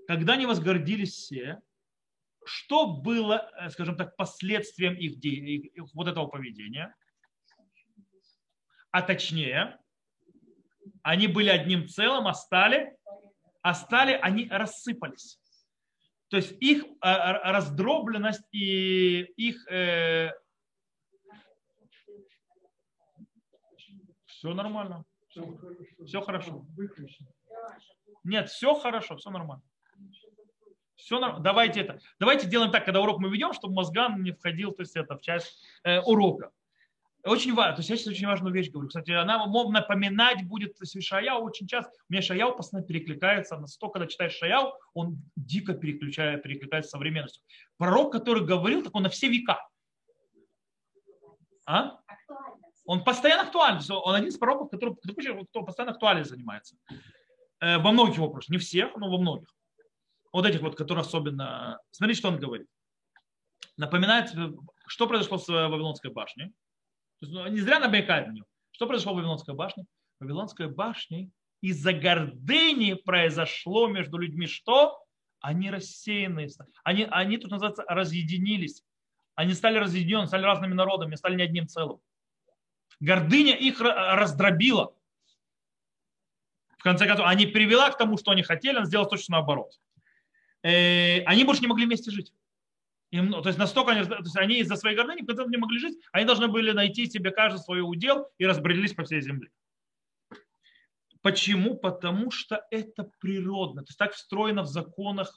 Когда 0.06 0.34
они 0.34 0.46
возгордились 0.46 1.12
все, 1.12 1.60
что 2.44 2.86
было, 2.86 3.50
э, 3.60 3.70
скажем 3.70 3.96
так, 3.96 4.16
последствием 4.16 4.94
их, 4.94 5.18
их 5.24 5.94
вот 5.94 6.08
этого 6.08 6.26
поведения? 6.26 6.94
А 8.90 9.02
точнее, 9.02 9.78
они 11.02 11.28
были 11.28 11.48
одним 11.48 11.88
целым, 11.88 12.26
а 12.26 12.34
стали, 12.34 12.96
а 13.62 13.74
стали, 13.74 14.12
они 14.12 14.48
рассыпались. 14.48 15.38
То 16.28 16.36
есть 16.36 16.52
их 16.60 16.84
э, 16.84 16.88
раздробленность 17.02 18.42
и 18.50 19.22
их 19.36 19.66
э, 19.70 20.32
все 24.26 24.54
нормально. 24.54 25.04
Все, 26.04 26.20
хорошо. 26.20 26.66
Нет, 28.24 28.48
все 28.48 28.74
хорошо, 28.74 29.16
все 29.16 29.30
нормально. 29.30 29.62
Все 30.96 31.20
нормально. 31.20 31.44
Давайте 31.44 31.80
это. 31.80 32.00
Давайте 32.18 32.48
делаем 32.48 32.72
так, 32.72 32.84
когда 32.84 33.00
урок 33.00 33.20
мы 33.20 33.28
ведем, 33.28 33.52
чтобы 33.52 33.74
мозган 33.74 34.22
не 34.22 34.32
входил, 34.32 34.72
то 34.72 34.82
есть 34.82 34.96
это 34.96 35.16
в 35.16 35.20
часть 35.20 35.62
э, 35.84 36.00
урока. 36.00 36.50
Очень 37.26 37.54
важно, 37.54 37.74
то 37.74 37.80
есть 37.80 37.90
я 37.90 37.96
сейчас 37.96 38.08
очень 38.08 38.26
важную 38.26 38.54
вещь 38.54 38.70
говорю. 38.70 38.88
Кстати, 38.88 39.10
она 39.10 39.44
мог 39.46 39.72
напоминать 39.72 40.46
будет, 40.46 40.74
то 40.78 40.84
есть 40.84 41.02
Шаяу 41.02 41.42
очень 41.42 41.66
часто, 41.66 41.92
у 42.08 42.12
меня 42.12 42.22
Шаяу 42.22 42.56
постоянно 42.56 42.86
перекликается, 42.86 43.56
настолько, 43.56 43.94
когда 43.94 44.06
читаешь 44.06 44.34
Шаяу, 44.34 44.74
он 44.94 45.18
дико 45.34 45.74
переключает, 45.74 46.44
перекликается 46.44 46.90
с 46.90 46.92
современностью. 46.92 47.42
Пророк, 47.78 48.12
который 48.12 48.44
говорил, 48.44 48.84
так 48.84 48.94
он 48.94 49.02
на 49.02 49.08
все 49.08 49.28
века. 49.28 49.58
А? 51.66 51.98
Он 52.84 53.02
постоянно 53.02 53.42
актуален. 53.42 53.80
Он 53.90 54.14
один 54.14 54.28
из 54.28 54.38
пророков, 54.38 54.70
который, 54.70 54.94
кто 55.46 55.64
постоянно 55.64 55.92
актуален 55.92 56.24
занимается. 56.24 56.76
Э, 57.60 57.78
во 57.78 57.90
многих 57.90 58.18
вопросах. 58.18 58.50
Не 58.50 58.58
всех, 58.58 58.96
но 58.96 59.10
во 59.10 59.18
многих. 59.18 59.48
Вот 60.32 60.46
этих 60.46 60.60
вот, 60.60 60.76
которые 60.76 61.02
особенно... 61.02 61.80
Смотрите, 61.90 62.20
что 62.20 62.28
он 62.28 62.38
говорит. 62.38 62.68
Напоминает, 63.76 64.32
что 64.86 65.08
произошло 65.08 65.38
с 65.38 65.48
Вавилонской 65.48 66.12
башней. 66.12 66.52
То 67.20 67.26
есть, 67.26 67.32
ну, 67.32 67.46
не 67.46 67.60
зря 67.60 67.78
намекает 67.78 68.28
на 68.28 68.32
него. 68.32 68.46
Что 68.72 68.86
произошло 68.86 69.14
в 69.14 69.16
Вавилонской 69.16 69.54
башне? 69.54 69.86
В 70.18 70.24
Вавилонской 70.24 70.68
башне 70.68 71.30
из-за 71.60 71.92
гордыни 71.92 72.94
произошло 72.94 73.88
между 73.88 74.18
людьми 74.18 74.46
что? 74.46 75.02
Они 75.40 75.70
рассеянные. 75.70 76.48
Они, 76.84 77.06
они 77.10 77.38
тут 77.38 77.50
называется 77.50 77.84
разъединились. 77.88 78.82
Они 79.34 79.52
стали 79.54 79.78
разъединены, 79.78 80.26
стали 80.26 80.44
разными 80.44 80.74
народами, 80.74 81.14
стали 81.14 81.36
не 81.36 81.42
одним 81.42 81.68
целым. 81.68 82.00
Гордыня 83.00 83.54
их 83.54 83.80
раздробила. 83.80 84.94
В 86.78 86.82
конце 86.82 87.06
концов, 87.06 87.26
они 87.26 87.46
привела 87.46 87.90
к 87.90 87.98
тому, 87.98 88.16
что 88.16 88.30
они 88.30 88.42
хотели, 88.42 88.76
она 88.76 88.86
сделала 88.86 89.08
точно 89.08 89.38
наоборот. 89.38 89.72
Э, 90.62 91.22
они 91.24 91.44
больше 91.44 91.62
не 91.62 91.68
могли 91.68 91.86
вместе 91.86 92.10
жить. 92.10 92.32
Им, 93.12 93.30
ну, 93.30 93.40
то 93.40 93.48
есть 93.48 93.58
настолько 93.58 93.92
они, 93.92 94.04
то 94.04 94.16
есть 94.16 94.36
они 94.36 94.58
из-за 94.58 94.76
своей 94.76 94.96
гордыни 94.96 95.22
в 95.22 95.50
не 95.50 95.56
могли 95.56 95.78
жить, 95.78 95.98
они 96.12 96.24
должны 96.24 96.48
были 96.48 96.72
найти 96.72 97.06
себе 97.06 97.30
каждый 97.30 97.58
свой 97.58 97.80
удел 97.80 98.28
и 98.38 98.46
разбрелись 98.46 98.94
по 98.94 99.04
всей 99.04 99.20
земле. 99.20 99.50
Почему? 101.22 101.76
Потому 101.76 102.30
что 102.30 102.64
это 102.70 103.10
природно. 103.20 103.82
То 103.82 103.90
есть 103.90 103.98
так 103.98 104.12
встроено 104.12 104.62
в 104.62 104.66
законах, 104.66 105.36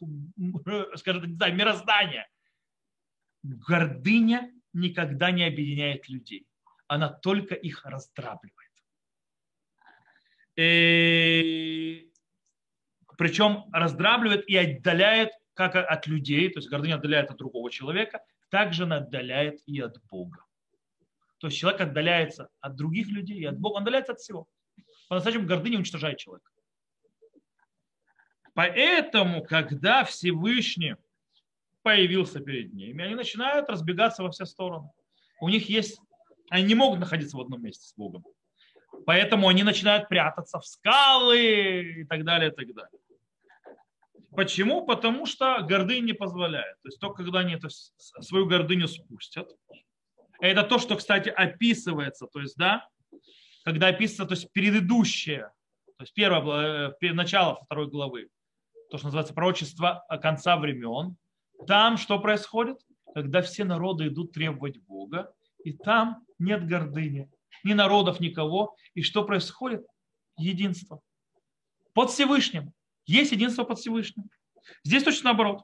скажем 0.96 1.22
так, 1.22 1.30
не 1.30 1.36
знаю, 1.36 1.56
мироздания. 1.56 2.30
Гордыня 3.44 4.52
никогда 4.74 5.32
не 5.32 5.44
объединяет 5.44 6.08
людей. 6.10 6.46
Она 6.88 7.10
только 7.10 7.56
их 7.56 7.86
раздравливает. 7.86 8.72
И... 10.56 12.12
Причем 13.18 13.66
раздравливает 13.72 14.48
и 14.48 14.56
отдаляет 14.58 15.32
как 15.60 15.76
от 15.76 16.08
людей, 16.08 16.50
то 16.50 16.60
есть 16.60 16.70
гордыня 16.70 16.96
отдаляет 16.96 17.32
от 17.32 17.38
другого 17.38 17.70
человека, 17.70 18.24
также 18.50 18.84
она 18.84 18.98
отдаляет 18.98 19.60
и 19.66 19.82
от 19.82 20.02
Бога. 20.10 20.46
То 21.40 21.48
есть 21.48 21.60
человек 21.60 21.82
отдаляется 21.82 22.50
от 22.62 22.78
других 22.78 23.10
людей 23.10 23.40
и 23.40 23.46
от 23.46 23.60
Бога, 23.60 23.76
он 23.76 23.82
отдаляется 23.82 24.14
от 24.14 24.20
всего. 24.20 24.48
По-настоящему 25.10 25.48
гордыня 25.48 25.78
уничтожает 25.78 26.18
человека. 26.18 26.50
Поэтому, 28.54 29.44
когда 29.44 30.06
Всевышний 30.06 30.96
появился 31.82 32.40
перед 32.40 32.74
ними, 32.74 33.04
они 33.04 33.16
начинают 33.16 33.70
разбегаться 33.70 34.24
во 34.24 34.32
все 34.32 34.46
стороны. 34.46 34.90
У 35.42 35.50
них 35.50 35.68
есть, 35.68 36.00
они 36.50 36.64
не 36.64 36.76
могут 36.76 37.00
находиться 37.00 37.36
в 37.36 37.42
одном 37.42 37.62
месте 37.62 37.86
с 37.86 37.94
Богом. 37.96 38.24
Поэтому 39.06 39.50
они 39.50 39.64
начинают 39.64 40.08
прятаться 40.08 40.60
в 40.60 40.66
скалы 40.66 42.02
и 42.02 42.06
так 42.06 42.24
далее, 42.24 42.50
и 42.50 42.54
так 42.54 42.74
далее. 42.74 43.00
Почему? 44.36 44.86
Потому 44.86 45.26
что 45.26 45.62
гордыня 45.62 46.08
не 46.08 46.14
позволяет. 46.14 46.76
То 46.82 46.90
есть 46.90 47.00
только 47.00 47.24
когда 47.24 47.40
они 47.40 47.56
это, 47.56 47.70
свою 47.70 48.46
гордыню 48.46 48.88
спустят. 48.88 49.52
Это 50.40 50.64
то, 50.64 50.78
что, 50.80 50.96
кстати, 50.96 51.30
описывается. 51.30 52.28
То 52.28 52.40
есть, 52.40 52.56
да, 52.56 52.88
когда 53.64 53.88
описывается, 53.88 54.26
то 54.26 54.34
есть 54.34 54.54
предыдущее, 54.54 55.52
то 55.98 56.04
есть 56.04 56.14
первое, 56.14 56.96
э, 57.02 57.14
начало 57.14 57.60
второй 57.66 57.88
главы, 57.90 58.30
то, 58.90 58.98
что 58.98 59.08
называется 59.08 59.34
пророчество 59.34 60.06
конца 60.22 60.58
времен, 60.58 61.18
там 61.68 61.98
что 61.98 62.20
происходит? 62.20 62.78
Когда 63.14 63.42
все 63.42 63.64
народы 63.64 64.08
идут 64.08 64.32
требовать 64.32 64.80
Бога, 64.80 65.34
и 65.64 65.74
там 65.74 66.24
нет 66.38 66.66
гордыни, 66.66 67.30
ни 67.64 67.74
народов, 67.74 68.20
никого. 68.20 68.76
И 68.94 69.02
что 69.02 69.24
происходит? 69.26 69.86
Единство. 70.38 71.02
Под 71.94 72.12
Всевышним. 72.12 72.72
Есть 73.10 73.32
единство 73.32 73.64
под 73.64 73.80
Всевышним. 73.80 74.30
Здесь 74.84 75.04
точно 75.04 75.32
наоборот. 75.32 75.64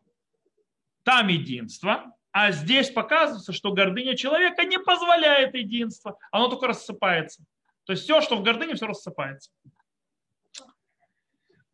Там 1.03 1.27
единство, 1.27 2.11
а 2.31 2.51
здесь 2.51 2.89
показывается, 2.89 3.53
что 3.53 3.71
гордыня 3.71 4.17
человека 4.17 4.63
не 4.63 4.79
позволяет 4.79 5.53
единства. 5.53 6.17
Оно 6.31 6.47
только 6.47 6.65
рассыпается. 6.65 7.45
То 7.83 7.93
есть 7.93 8.03
все, 8.03 8.21
что 8.21 8.35
в 8.35 8.41
гордыне, 8.41 8.73
все 8.73 8.87
рассыпается. 8.87 9.51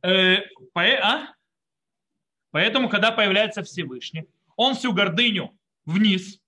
Э, 0.02 0.40
а? 0.76 1.28
Поэтому, 2.50 2.90
когда 2.90 3.14
появляется 3.14 3.64
Всевышний, 3.64 4.28
он 4.58 4.76
всю 4.76 4.92
гордыню 4.92 5.58
вниз, 5.86 6.42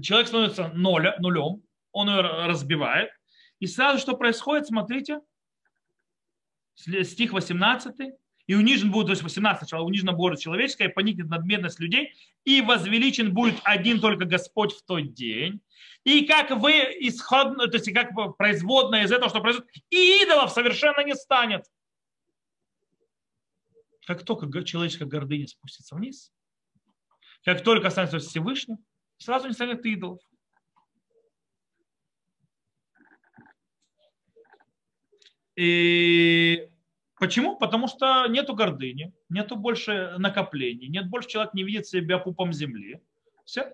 человек 0.00 0.26
становится 0.26 0.72
ноля, 0.74 1.14
нулем, 1.20 1.62
он 1.92 2.10
ее 2.10 2.22
разбивает. 2.22 3.12
И 3.60 3.68
сразу 3.68 4.00
что 4.00 4.16
происходит, 4.16 4.66
смотрите, 4.66 5.20
стих 6.74 7.32
18 7.32 8.16
и 8.52 8.54
унижен 8.54 8.90
будет, 8.90 9.06
то 9.06 9.12
есть 9.12 9.22
18 9.22 9.60
сначала, 9.60 9.82
унижена 9.82 10.12
будет 10.12 10.38
человеческая, 10.38 10.88
и 10.88 10.92
поникнет 10.92 11.30
надмерность 11.30 11.80
людей, 11.80 12.12
и 12.44 12.60
возвеличен 12.60 13.32
будет 13.32 13.58
один 13.64 13.98
только 13.98 14.26
Господь 14.26 14.74
в 14.74 14.82
тот 14.82 15.14
день. 15.14 15.62
И 16.04 16.26
как 16.26 16.50
вы 16.50 16.72
исходно, 17.00 17.66
то 17.68 17.78
есть 17.78 17.90
как 17.94 18.10
производное 18.36 19.04
из 19.04 19.10
этого, 19.10 19.30
что 19.30 19.40
произойдет, 19.40 19.70
и 19.88 20.22
идолов 20.22 20.52
совершенно 20.52 21.02
не 21.02 21.14
станет. 21.14 21.64
Как 24.06 24.22
только 24.22 24.62
человеческая 24.64 25.06
гордыня 25.06 25.46
спустится 25.46 25.94
вниз, 25.94 26.30
как 27.46 27.64
только 27.64 27.88
останется 27.88 28.18
Всевышним, 28.18 28.84
сразу 29.16 29.48
не 29.48 29.54
станет 29.54 29.86
идолов. 29.86 30.20
И 35.56 36.68
Почему? 37.22 37.56
Потому 37.56 37.86
что 37.86 38.26
нету 38.26 38.52
гордыни, 38.52 39.14
нету 39.28 39.54
больше 39.54 40.16
накоплений, 40.18 40.88
нет 40.88 41.08
больше 41.08 41.28
человек 41.28 41.54
не 41.54 41.62
видит 41.62 41.86
себя 41.86 42.18
пупом 42.18 42.52
земли. 42.52 43.00
Все. 43.44 43.72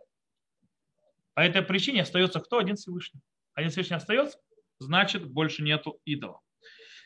По 1.33 1.41
этой 1.41 1.63
причине 1.63 2.03
остается 2.03 2.41
кто? 2.41 2.59
Один 2.59 2.77
Всевышний. 2.77 3.23
Один 3.55 3.71
Всевышний 3.71 3.97
остается, 3.97 4.39
значит 4.81 5.25
больше 5.25 5.63
нету 5.63 5.99
идола. 6.05 6.43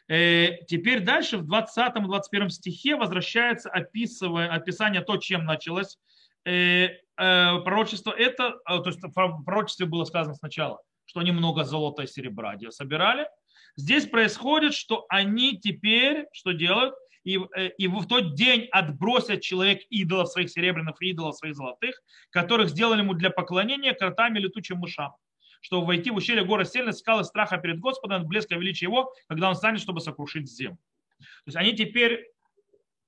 Э, 0.08 0.64
теперь 0.66 1.04
дальше 1.04 1.38
в 1.38 1.48
20-21 1.48 2.48
стихе 2.48 2.96
возвращается 2.96 3.70
описывая, 3.70 4.50
описание 4.50 5.02
то, 5.02 5.18
чем 5.18 5.44
началось 5.44 5.96
э, 6.44 6.88
пророчество. 7.14 8.10
Это, 8.10 8.58
то 8.66 8.86
есть 8.86 8.98
в 9.00 9.44
пророчестве 9.44 9.86
было 9.86 10.02
сказано 10.02 10.34
сначала, 10.34 10.80
что 11.04 11.20
они 11.20 11.30
много 11.30 11.62
золота 11.62 12.02
и 12.02 12.08
серебра 12.08 12.58
собирали. 12.70 13.28
Здесь 13.76 14.06
происходит, 14.06 14.74
что 14.74 15.06
они 15.08 15.58
теперь 15.58 16.26
что 16.32 16.52
делают? 16.52 16.94
и, 17.24 17.38
э, 17.56 17.68
и 17.78 17.88
в 17.88 18.06
тот 18.06 18.34
день 18.34 18.68
отбросят 18.70 19.42
человек 19.42 19.82
идолов 19.90 20.28
своих 20.28 20.50
серебряных 20.50 21.00
и 21.00 21.10
идолов 21.10 21.36
своих 21.36 21.54
золотых, 21.54 22.02
которых 22.30 22.70
сделали 22.70 23.00
ему 23.00 23.14
для 23.14 23.30
поклонения 23.30 23.94
кротами 23.94 24.38
летучим 24.38 24.78
мышам, 24.78 25.12
чтобы 25.60 25.86
войти 25.86 26.10
в 26.10 26.16
ущелье 26.16 26.44
горы 26.44 26.64
сильной 26.64 26.92
скалы 26.92 27.24
страха 27.24 27.58
перед 27.58 27.78
Господом 27.78 28.26
блеска 28.26 28.56
величия 28.56 28.86
его, 28.86 29.12
когда 29.28 29.48
он 29.48 29.54
станет, 29.54 29.80
чтобы 29.80 30.00
сокрушить 30.00 30.50
землю. 30.50 30.78
То 31.18 31.26
есть 31.46 31.56
они 31.56 31.72
теперь 31.74 32.28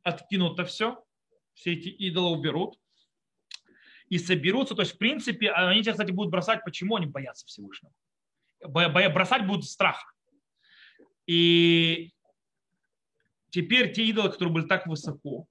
откинут 0.03 0.55
это 0.55 0.64
все, 0.64 1.03
все 1.55 1.72
эти 1.72 1.88
идолы 1.88 2.37
уберут 2.37 2.79
и 4.09 4.18
соберутся. 4.18 4.77
То 4.77 4.83
есть, 4.83 4.94
в 4.94 4.98
принципе, 4.98 5.50
они 5.50 5.83
тебя, 5.83 5.92
кстати, 5.92 6.12
будут 6.12 6.31
бросать. 6.31 6.62
Почему 6.64 6.96
они 6.96 7.07
боятся 7.07 7.46
Всевышнего? 7.46 7.92
Бросать 8.64 9.46
будут 9.46 9.64
страх. 9.64 10.13
И 11.26 12.14
Теперь 13.54 13.92
те 13.92 14.02
идолы, 14.06 14.30
которые 14.30 14.52
были 14.52 14.66
так 14.66 14.88
высоко, 14.88 15.46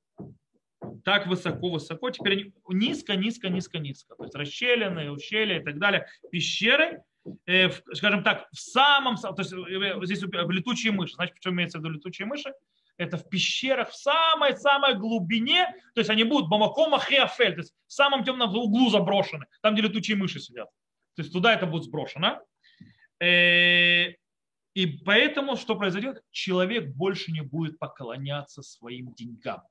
так 1.06 1.26
высоко, 1.26 1.70
высоко, 1.70 2.10
теперь 2.10 2.34
они 2.34 2.54
низко, 2.68 3.16
низко, 3.16 3.48
низко, 3.48 3.80
низко. 3.80 4.14
То 4.18 4.24
есть 4.24 4.36
расщелины, 4.36 5.10
ущелья 5.10 5.62
и 5.62 5.64
так 5.64 5.80
далее. 5.80 6.06
Пещеры, 6.30 7.02
э, 7.46 7.70
в, 7.70 7.82
скажем 7.94 8.26
так, 8.26 8.50
в 8.52 8.60
самом, 8.60 9.16
то 9.16 9.34
есть 9.38 9.54
э, 9.54 10.06
здесь 10.06 10.22
в 10.22 10.52
летучие 10.52 10.92
мыши. 10.92 11.14
Значит, 11.14 11.36
почему 11.36 11.54
имеется 11.54 11.78
в 11.78 11.82
виду 11.82 11.92
летучие 11.92 12.26
мыши? 12.26 12.54
Это 12.98 13.16
в 13.16 13.30
пещерах, 13.30 13.92
в 13.92 13.96
самой-самой 13.96 14.96
глубине, 14.96 15.74
то 15.96 16.02
есть 16.02 16.10
они 16.10 16.26
будут 16.26 16.50
бамакома 16.50 17.00
хеофель, 17.00 17.54
то 17.54 17.62
есть 17.62 17.74
в 17.88 17.94
самом 17.94 18.26
темном 18.26 18.54
углу 18.54 18.90
заброшены, 18.90 19.46
там, 19.62 19.76
где 19.76 19.84
летучие 19.84 20.18
мыши 20.18 20.42
сидят. 20.42 20.68
То 21.16 21.22
есть 21.22 21.32
туда 21.32 21.54
это 21.54 21.68
будет 21.68 21.86
сброшено. 21.86 22.42
Э, 23.22 24.12
и 24.74 24.88
поэтому 24.88 25.56
что 25.56 25.76
произойдет? 25.76 26.24
Человек 26.32 26.96
больше 26.96 27.32
не 27.32 27.42
будет 27.42 27.78
поклоняться 27.78 28.64
своим 28.64 29.14
деньгам. 29.14 29.62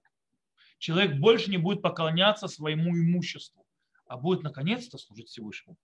Человек 0.79 1.17
больше 1.17 1.51
не 1.51 1.59
будет 1.59 1.83
поклоняться 1.83 2.47
своему 2.47 2.97
имуществу, 2.97 3.67
а 4.07 4.17
будет 4.17 4.43
наконец-то 4.43 4.99
служить 4.99 5.29
Всевышнему. 5.29 5.77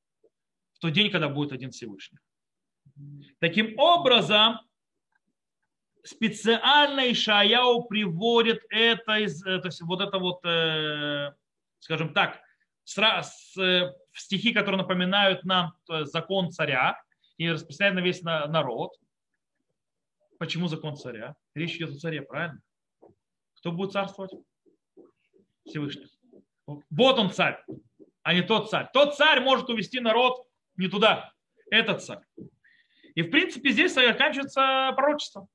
В 0.75 0.79
тот 0.79 0.93
день, 0.93 1.11
когда 1.11 1.29
будет 1.29 1.53
один 1.53 1.73
Всевышний. 1.73 2.19
Таким 3.41 3.77
образом, 3.79 4.61
специально 6.05 7.11
Ишаяу 7.11 7.85
приводит 7.85 8.63
это, 8.71 9.13
э, 9.13 9.27
то 9.61 9.67
есть 9.67 9.81
вот 9.83 10.01
это 10.01 10.19
вот, 10.19 10.45
э, 10.45 11.33
скажем 11.81 12.15
так, 12.15 12.41
в 12.85 13.95
стихи, 14.15 14.53
которые 14.53 14.79
напоминают 14.79 15.45
нам 15.45 15.75
закон 15.87 16.51
царя 16.51 17.03
и 17.37 17.51
распространяет 17.51 17.97
на 17.97 18.01
весь 18.01 18.23
народ– 18.23 18.93
Почему 20.39 20.69
закон 20.69 20.97
царя? 20.97 21.37
Речь 21.55 21.77
идет 21.77 21.91
о 21.91 21.99
царе, 21.99 22.23
правильно? 22.23 22.61
Кто 23.57 23.73
будет 23.73 23.93
царствовать? 23.93 24.33
Всевышний. 25.67 26.07
Вот 26.67 27.19
он 27.19 27.31
царь, 27.31 27.63
а 28.23 28.35
не 28.35 28.43
тот 28.43 28.71
царь. 28.71 28.89
Тот 28.93 29.17
царь 29.17 29.41
может 29.41 29.69
увести 29.69 30.01
народ 30.01 30.47
не 30.77 30.89
туда. 30.89 31.33
Этот 31.71 32.03
царь. 32.03 32.23
И 33.15 33.23
в 33.23 33.31
принципе 33.31 33.71
здесь 33.71 33.97
оканчивается 33.97 34.93
пророчество. 34.95 35.49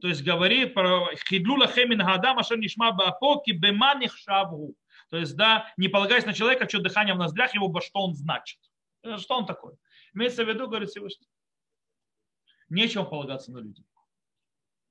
То 0.00 0.08
есть 0.08 0.22
говорит 0.22 0.74
про 0.74 1.08
хидлула 1.28 1.66
хемин 1.66 2.00
гадам 2.00 2.38
ашер 2.38 2.58
баапоки 2.76 3.52
беманих 3.52 4.16
шабу. 4.18 4.74
То 5.08 5.16
есть, 5.16 5.36
да, 5.36 5.72
не 5.76 5.88
полагаясь 5.88 6.26
на 6.26 6.34
человека, 6.34 6.68
что 6.68 6.80
дыхание 6.80 7.14
в 7.14 7.18
ноздрях 7.18 7.54
его, 7.54 7.80
что 7.80 8.00
он 8.00 8.14
значит. 8.14 8.58
Что 9.18 9.38
он 9.38 9.46
такой? 9.46 9.74
Имеется 10.12 10.44
в 10.44 10.48
виду, 10.48 10.66
говорит 10.66 10.90
Всевышний. 10.90 11.28
Нечего 12.68 13.04
полагаться 13.04 13.52
на 13.52 13.58
людей. 13.58 13.86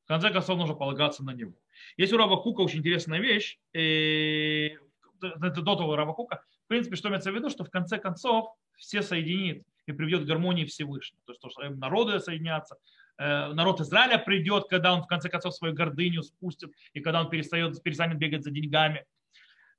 В 0.06 0.08
конце 0.08 0.30
концов, 0.30 0.58
нужно 0.58 0.76
полагаться 0.76 1.24
на 1.24 1.32
него. 1.32 1.54
Есть 1.98 2.14
у 2.14 2.18
Раба 2.18 2.38
Кука 2.38 2.62
очень 2.62 2.80
интересная 2.80 3.20
вещь. 3.20 3.58
И, 3.74 4.78
это 5.22 5.62
до 5.62 5.76
того 5.76 5.96
Раба 5.96 6.14
Кука. 6.14 6.44
В 6.66 6.68
принципе, 6.68 6.96
что 6.96 7.10
имеется 7.10 7.32
в 7.32 7.36
виду, 7.36 7.50
что 7.50 7.64
в 7.64 7.72
конце 7.72 7.98
концов 7.98 8.50
все 8.76 9.02
соединит 9.02 9.64
и 9.88 9.92
приведет 9.92 10.24
к 10.24 10.28
гармонии 10.28 10.66
Всевышнего. 10.66 11.22
То 11.26 11.32
есть, 11.32 11.42
то, 11.42 11.50
что 11.50 11.68
народы 11.70 12.20
соединятся, 12.20 12.76
э, 13.18 13.54
народ 13.54 13.82
Израиля 13.82 14.20
придет, 14.20 14.66
когда 14.70 14.94
он 14.94 15.02
в 15.02 15.08
конце 15.08 15.28
концов 15.28 15.56
свою 15.56 15.74
гордыню 15.74 16.22
спустит, 16.22 16.72
и 16.94 17.00
когда 17.00 17.22
он 17.22 17.30
перестает, 17.30 17.82
перестанет 17.82 18.18
бегать 18.20 18.44
за 18.44 18.52
деньгами. 18.52 19.06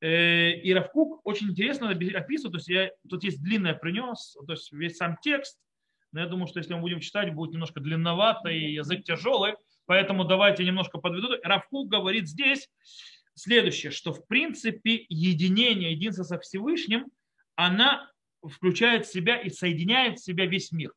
Э, 0.00 0.50
и 0.50 0.74
Равкук 0.74 1.20
очень 1.24 1.50
интересно 1.50 1.90
описывает, 1.90 2.52
то 2.52 2.58
есть 2.58 2.68
я, 2.68 2.90
тут 3.08 3.22
есть 3.22 3.42
длинное 3.42 3.74
принес, 3.74 4.36
то 4.44 4.52
есть 4.52 4.72
весь 4.72 4.96
сам 4.96 5.16
текст, 5.22 5.58
но 6.12 6.20
я 6.20 6.26
думаю, 6.26 6.46
что 6.48 6.58
если 6.58 6.74
мы 6.74 6.80
будем 6.80 7.00
читать, 7.00 7.32
будет 7.32 7.52
немножко 7.52 7.80
длинновато 7.80 8.48
и 8.48 8.72
язык 8.72 9.04
тяжелый, 9.04 9.54
Поэтому 9.86 10.24
давайте 10.24 10.64
немножко 10.64 10.98
подведу. 10.98 11.28
Равку 11.42 11.84
говорит 11.84 12.28
здесь 12.28 12.68
следующее, 13.34 13.92
что 13.92 14.12
в 14.12 14.26
принципе 14.26 15.06
единение, 15.08 15.92
единство 15.92 16.24
со 16.24 16.38
Всевышним, 16.38 17.06
она 17.54 18.10
включает 18.42 19.06
в 19.06 19.12
себя 19.12 19.40
и 19.40 19.48
соединяет 19.50 20.18
в 20.18 20.24
себя 20.24 20.46
весь 20.46 20.72
мир. 20.72 20.92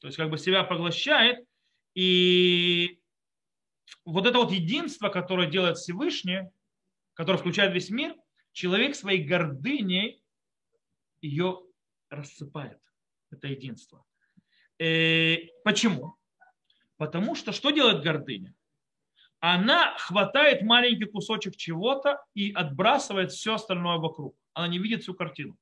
То 0.00 0.08
есть 0.08 0.16
как 0.16 0.30
бы 0.30 0.38
себя 0.38 0.64
поглощает. 0.64 1.44
И 1.94 3.00
вот 4.04 4.26
это 4.26 4.38
вот 4.38 4.50
единство, 4.50 5.08
которое 5.08 5.50
делает 5.50 5.78
Всевышний, 5.78 6.50
которое 7.14 7.38
включает 7.38 7.72
весь 7.72 7.90
мир, 7.90 8.14
человек 8.52 8.96
своей 8.96 9.24
гордыней 9.24 10.22
ее 11.20 11.62
рассыпает. 12.10 12.80
Это 13.30 13.48
единство. 13.48 14.04
И 14.78 14.84
э, 14.84 15.48
почему? 15.64 16.16
Потому 16.96 17.34
что 17.34 17.52
что 17.52 17.70
делает 17.70 18.02
гордыня? 18.02 18.54
Она 19.40 19.94
хватает 19.98 20.62
маленький 20.62 21.04
кусочек 21.04 21.56
чего-то 21.56 22.24
и 22.34 22.52
отбрасывает 22.52 23.30
все 23.30 23.54
остальное 23.54 23.98
вокруг. 23.98 24.34
Она 24.54 24.68
не 24.68 24.78
видит 24.78 25.02
всю 25.02 25.14
картину. 25.14 25.56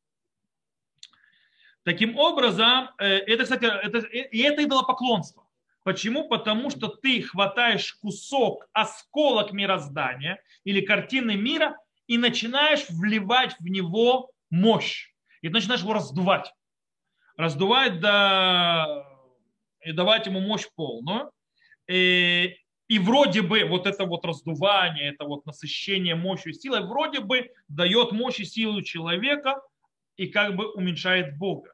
Таким 1.82 2.16
образом, 2.16 2.90
э, 2.98 3.06
это, 3.06 3.42
кстати, 3.42 3.64
это, 3.64 3.98
и 3.98 4.38
это 4.38 4.62
идолопоклонство. 4.64 5.44
Почему? 5.82 6.28
Потому 6.28 6.70
что 6.70 6.86
ты 6.86 7.22
хватаешь 7.22 7.94
кусок, 7.94 8.68
осколок 8.72 9.52
мироздания 9.52 10.40
или 10.62 10.80
картины 10.80 11.34
мира 11.34 11.76
и 12.06 12.18
начинаешь 12.18 12.88
вливать 12.88 13.56
в 13.58 13.66
него 13.66 14.30
мощь. 14.48 15.12
И 15.40 15.48
начинаешь 15.48 15.80
его 15.80 15.94
раздувать. 15.94 16.54
Раздувать 17.36 17.98
до 17.98 19.11
и 19.84 19.92
давать 19.92 20.26
ему 20.26 20.40
мощь 20.40 20.66
полную. 20.74 21.30
И, 21.88 22.56
и 22.88 22.98
вроде 22.98 23.42
бы 23.42 23.64
вот 23.64 23.86
это 23.86 24.04
вот 24.04 24.24
раздувание, 24.24 25.12
это 25.12 25.24
вот 25.24 25.46
насыщение 25.46 26.14
мощью 26.14 26.52
и 26.52 26.54
силой, 26.54 26.86
вроде 26.86 27.20
бы 27.20 27.50
дает 27.68 28.12
мощь 28.12 28.40
и 28.40 28.44
силу 28.44 28.82
человека 28.82 29.60
и 30.16 30.28
как 30.28 30.56
бы 30.56 30.70
уменьшает 30.72 31.38
Бога. 31.38 31.72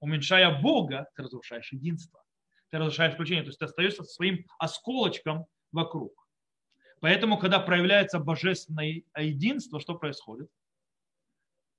Уменьшая 0.00 0.60
Бога, 0.60 1.06
ты 1.16 1.22
разрушаешь 1.22 1.72
единство. 1.72 2.22
Ты 2.70 2.78
разрушаешь 2.78 3.14
включение. 3.14 3.42
То 3.42 3.48
есть 3.48 3.58
ты 3.58 3.64
остаешься 3.64 4.04
своим 4.04 4.44
осколочком 4.58 5.46
вокруг. 5.72 6.12
Поэтому, 7.00 7.38
когда 7.38 7.60
проявляется 7.60 8.18
божественное 8.18 9.02
единство, 9.18 9.80
что 9.80 9.94
происходит? 9.94 10.48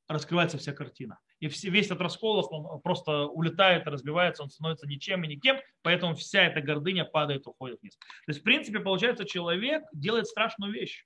Раскрывается 0.08 0.58
вся 0.58 0.74
картина 0.74 1.20
и 1.40 1.48
весь 1.48 1.88
этот 1.88 2.02
расколос, 2.02 2.48
он 2.50 2.82
просто 2.82 3.26
улетает, 3.28 3.88
разбивается, 3.88 4.44
он 4.44 4.50
становится 4.50 4.88
ничем 4.88 5.24
и 5.24 5.28
никем, 5.28 5.58
поэтому 5.82 6.16
вся 6.16 6.44
эта 6.44 6.62
гордыня 6.62 7.06
падает, 7.06 7.46
уходит 7.48 7.82
вниз. 7.82 7.98
То 7.98 8.30
есть, 8.30 8.40
в 8.40 8.44
принципе, 8.44 8.80
получается, 8.80 9.26
человек 9.26 9.84
делает 9.94 10.28
страшную 10.28 10.72
вещь. 10.72 11.06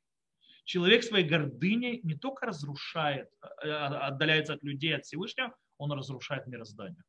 Человек 0.66 1.04
своей 1.04 1.28
гордыней 1.28 2.00
не 2.04 2.14
только 2.14 2.46
разрушает, 2.46 3.30
э, 3.64 3.72
отдаляется 3.72 4.54
от 4.54 4.64
людей, 4.64 4.96
от 4.96 5.04
Всевышнего, 5.04 5.56
он 5.78 5.92
разрушает 5.92 6.46
мироздание. 6.46 7.04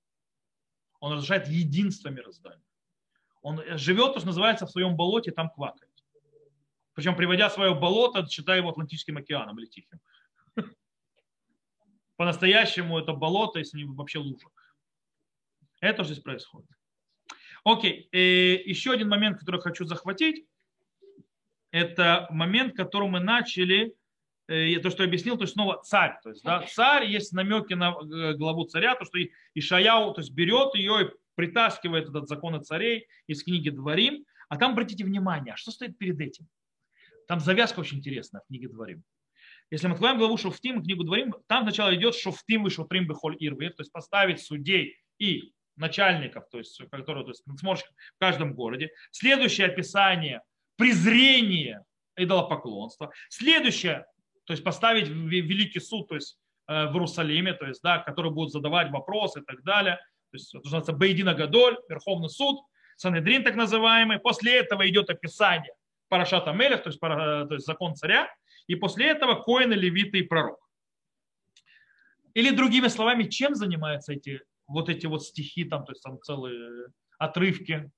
Он 1.00 1.12
разрушает 1.12 1.46
единство 1.48 2.08
мироздания. 2.08 2.64
Он 3.42 3.62
живет, 3.76 4.14
то, 4.14 4.20
что 4.20 4.28
называется, 4.28 4.66
в 4.66 4.70
своем 4.70 4.96
болоте, 4.96 5.30
там 5.30 5.50
квакает. 5.50 5.90
Причем, 6.94 7.16
приводя 7.16 7.50
свое 7.50 7.74
болото, 7.74 8.26
считая 8.28 8.58
его 8.58 8.70
Атлантическим 8.70 9.18
океаном 9.18 9.58
или 9.58 9.66
Тихим 9.66 10.00
по-настоящему 12.20 12.98
это 12.98 13.14
болото, 13.14 13.60
если 13.60 13.78
не 13.78 13.84
вообще 13.86 14.18
лужа. 14.18 14.48
Это 15.80 16.04
здесь 16.04 16.18
происходит. 16.18 16.68
Окей, 17.64 18.10
и 18.12 18.62
еще 18.66 18.92
один 18.92 19.08
момент, 19.08 19.38
который 19.38 19.62
хочу 19.62 19.86
захватить, 19.86 20.44
это 21.70 22.26
момент, 22.28 22.76
который 22.76 23.08
мы 23.08 23.20
начали, 23.20 23.94
э, 24.48 24.78
то, 24.80 24.90
что 24.90 25.02
я 25.02 25.08
объяснил, 25.08 25.38
то 25.38 25.44
есть 25.44 25.54
снова 25.54 25.80
царь. 25.82 26.18
То 26.22 26.28
есть, 26.28 26.44
да, 26.44 26.62
царь, 26.66 27.06
есть 27.06 27.32
намеки 27.32 27.72
на 27.72 27.92
э, 27.92 28.34
главу 28.34 28.66
царя, 28.66 28.96
то, 28.96 29.06
что 29.06 29.16
Ишаяу 29.54 30.12
то 30.12 30.20
есть 30.20 30.34
берет 30.34 30.74
ее 30.74 31.06
и 31.06 31.10
притаскивает 31.36 32.10
этот 32.10 32.28
законы 32.28 32.60
царей 32.60 33.08
из 33.28 33.42
книги 33.44 33.70
Дворим. 33.70 34.26
А 34.50 34.58
там, 34.58 34.72
обратите 34.72 35.06
внимание, 35.06 35.54
а 35.54 35.56
что 35.56 35.70
стоит 35.70 35.96
перед 35.96 36.20
этим? 36.20 36.46
Там 37.26 37.40
завязка 37.40 37.80
очень 37.80 37.96
интересная 37.96 38.42
в 38.42 38.46
книге 38.48 38.68
Дворим. 38.68 39.04
Если 39.70 39.86
мы 39.86 39.94
откроем 39.94 40.18
главу 40.18 40.36
Шуфтим, 40.36 40.82
книгу 40.82 41.04
Дворим, 41.04 41.34
там 41.46 41.62
сначала 41.62 41.94
идет 41.94 42.16
Шуфтим 42.16 42.66
и 42.66 42.70
Шуфрим 42.70 43.06
Бехоль 43.06 43.36
Ирве, 43.38 43.70
то 43.70 43.82
есть 43.82 43.92
поставить 43.92 44.40
судей 44.42 44.96
и 45.18 45.52
начальников, 45.76 46.48
то 46.50 46.58
есть, 46.58 46.80
которые, 46.90 47.24
то 47.24 47.30
есть 47.30 47.46
надсмотрщиков 47.46 47.94
в 48.16 48.18
каждом 48.18 48.54
городе. 48.54 48.90
Следующее 49.12 49.68
описание– 49.68 50.42
презрение 50.76 51.84
идолопоклонства. 52.16 53.12
Следующее, 53.28 54.06
то 54.44 54.52
есть 54.52 54.64
поставить 54.64 55.08
великий 55.08 55.80
суд, 55.80 56.08
то 56.08 56.16
есть 56.16 56.36
э, 56.66 56.86
в 56.86 56.94
Иерусалиме, 56.94 57.54
то 57.54 57.66
есть, 57.66 57.80
да, 57.82 57.98
который 57.98 58.32
будет 58.32 58.50
задавать 58.50 58.90
вопросы 58.90 59.40
и 59.40 59.44
так 59.44 59.62
далее. 59.62 59.96
То 60.30 60.36
есть 60.36 60.54
это 60.54 60.64
называется 60.64 60.92
Бейдина 60.92 61.34
Гадоль, 61.34 61.78
Верховный 61.88 62.28
суд, 62.28 62.60
Санедрин 62.96 63.44
так 63.44 63.54
называемый. 63.54 64.18
После 64.18 64.58
этого 64.58 64.86
идет 64.88 65.10
описание 65.10 65.72
Парашата 66.10 66.52
Мелех, 66.52 66.82
то 66.82 66.90
есть, 66.90 67.00
то 67.00 67.48
есть 67.50 67.64
закон 67.64 67.94
царя. 67.94 68.28
И 68.66 68.74
после 68.74 69.06
этого 69.06 69.42
Коины, 69.42 69.74
Левиты 69.74 70.18
и 70.18 70.22
пророк. 70.22 70.60
Или 72.34 72.54
другими 72.54 72.88
словами, 72.88 73.24
чем 73.24 73.54
занимаются 73.54 74.12
эти 74.12 74.42
вот 74.66 74.88
эти 74.88 75.06
вот 75.06 75.24
стихи, 75.24 75.64
там, 75.64 75.84
то 75.84 75.92
есть 75.92 76.02
там 76.02 76.20
целые 76.22 76.88
отрывки? 77.18 77.90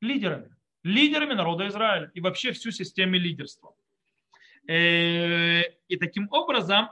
Лидерами. 0.00 0.54
Лидерами 0.84 1.34
народа 1.34 1.66
Израиля 1.68 2.10
и 2.14 2.20
вообще 2.20 2.52
всю 2.52 2.70
систему 2.70 3.14
лидерства. 3.14 3.74
Э, 4.68 5.62
и 5.88 5.96
таким 5.96 6.28
образом, 6.30 6.90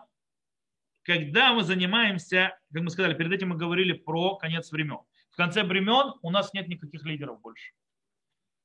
когда 1.02 1.52
мы 1.52 1.62
занимаемся, 1.62 2.58
как 2.72 2.82
мы 2.82 2.90
сказали, 2.90 3.14
перед 3.14 3.32
этим 3.32 3.50
мы 3.50 3.56
говорили 3.56 3.92
про 3.92 4.36
конец 4.36 4.72
времен. 4.72 4.98
В 5.30 5.36
конце 5.36 5.62
времен 5.62 6.14
у 6.22 6.30
нас 6.30 6.52
нет 6.52 6.66
никаких 6.66 7.04
лидеров 7.04 7.40
больше. 7.40 7.72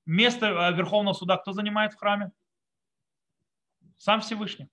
Место 0.06 0.47
э, 0.47 0.76
Верховного 0.76 1.14
суда 1.14 1.38
кто 1.38 1.54
занимает 1.54 1.93
в 1.93 1.97
храме? 1.97 2.32
Сам 3.97 4.22
Всевышний. 4.22 4.68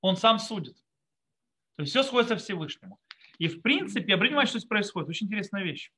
Он 0.00 0.16
сам 0.16 0.38
судит. 0.38 0.76
То 1.76 1.82
есть 1.82 1.90
все 1.90 2.02
сходится 2.02 2.36
Всевышнему. 2.36 3.00
И 3.38 3.48
в 3.48 3.62
принципе, 3.62 4.14
обратите 4.14 4.30
внимание, 4.30 4.48
что 4.48 4.58
здесь 4.58 4.68
происходит. 4.68 5.08
Очень 5.08 5.26
интересная 5.26 5.62
вещь. 5.62 5.92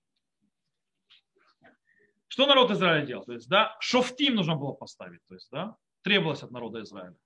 Что 2.29 2.47
народ 2.47 2.71
Израиля 2.71 3.05
делал? 3.05 3.25
То 3.25 3.33
есть, 3.33 3.49
да, 3.49 3.77
шофтим 3.81 4.37
нужно 4.37 4.57
было 4.57 4.73
поставить. 4.73 5.25
То 5.27 5.35
есть, 5.35 5.49
да, 5.51 5.77
требовалось 6.03 6.43
от 6.43 6.51
народа 6.51 6.83
Израиля. 6.83 7.17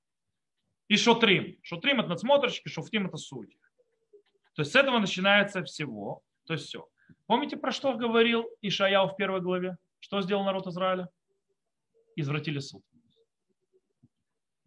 И 0.89 0.97
шотрим. 0.97 1.59
Шотрим 1.63 2.01
это 2.01 2.09
надсмотрщики, 2.09 2.69
шофтим 2.69 3.07
это 3.07 3.17
судьи. 3.17 3.59
То 4.55 4.63
есть 4.63 4.73
с 4.73 4.77
этого 4.77 4.99
начинается 4.99 5.63
всего. 5.65 6.23
То 6.47 6.55
есть 6.55 6.67
все. 6.67 6.89
Помните, 7.27 7.57
про 7.57 7.73
что 7.73 7.95
говорил 7.95 8.47
Ишаяу 8.63 9.09
в 9.09 9.17
первой 9.17 9.41
главе? 9.41 9.77
Что 10.05 10.21
сделал 10.21 10.45
народ 10.45 10.67
Израиля? 10.67 11.09
Извратили 12.15 12.59
суд. 12.59 12.85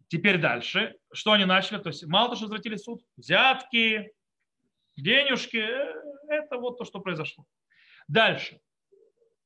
Теперь 0.08 0.40
дальше. 0.40 0.96
Что 1.12 1.30
они 1.30 1.44
начали? 1.44 1.78
То 1.78 1.90
есть 1.90 2.04
мало 2.06 2.26
того, 2.26 2.36
что 2.38 2.46
извратили 2.46 2.74
суд, 2.74 3.04
взятки, 3.16 4.10
денежки, 4.96 5.58
э, 5.58 5.94
это 6.28 6.58
вот 6.58 6.78
то, 6.78 6.84
что 6.84 6.98
произошло. 6.98 7.44
Дальше. 8.08 8.60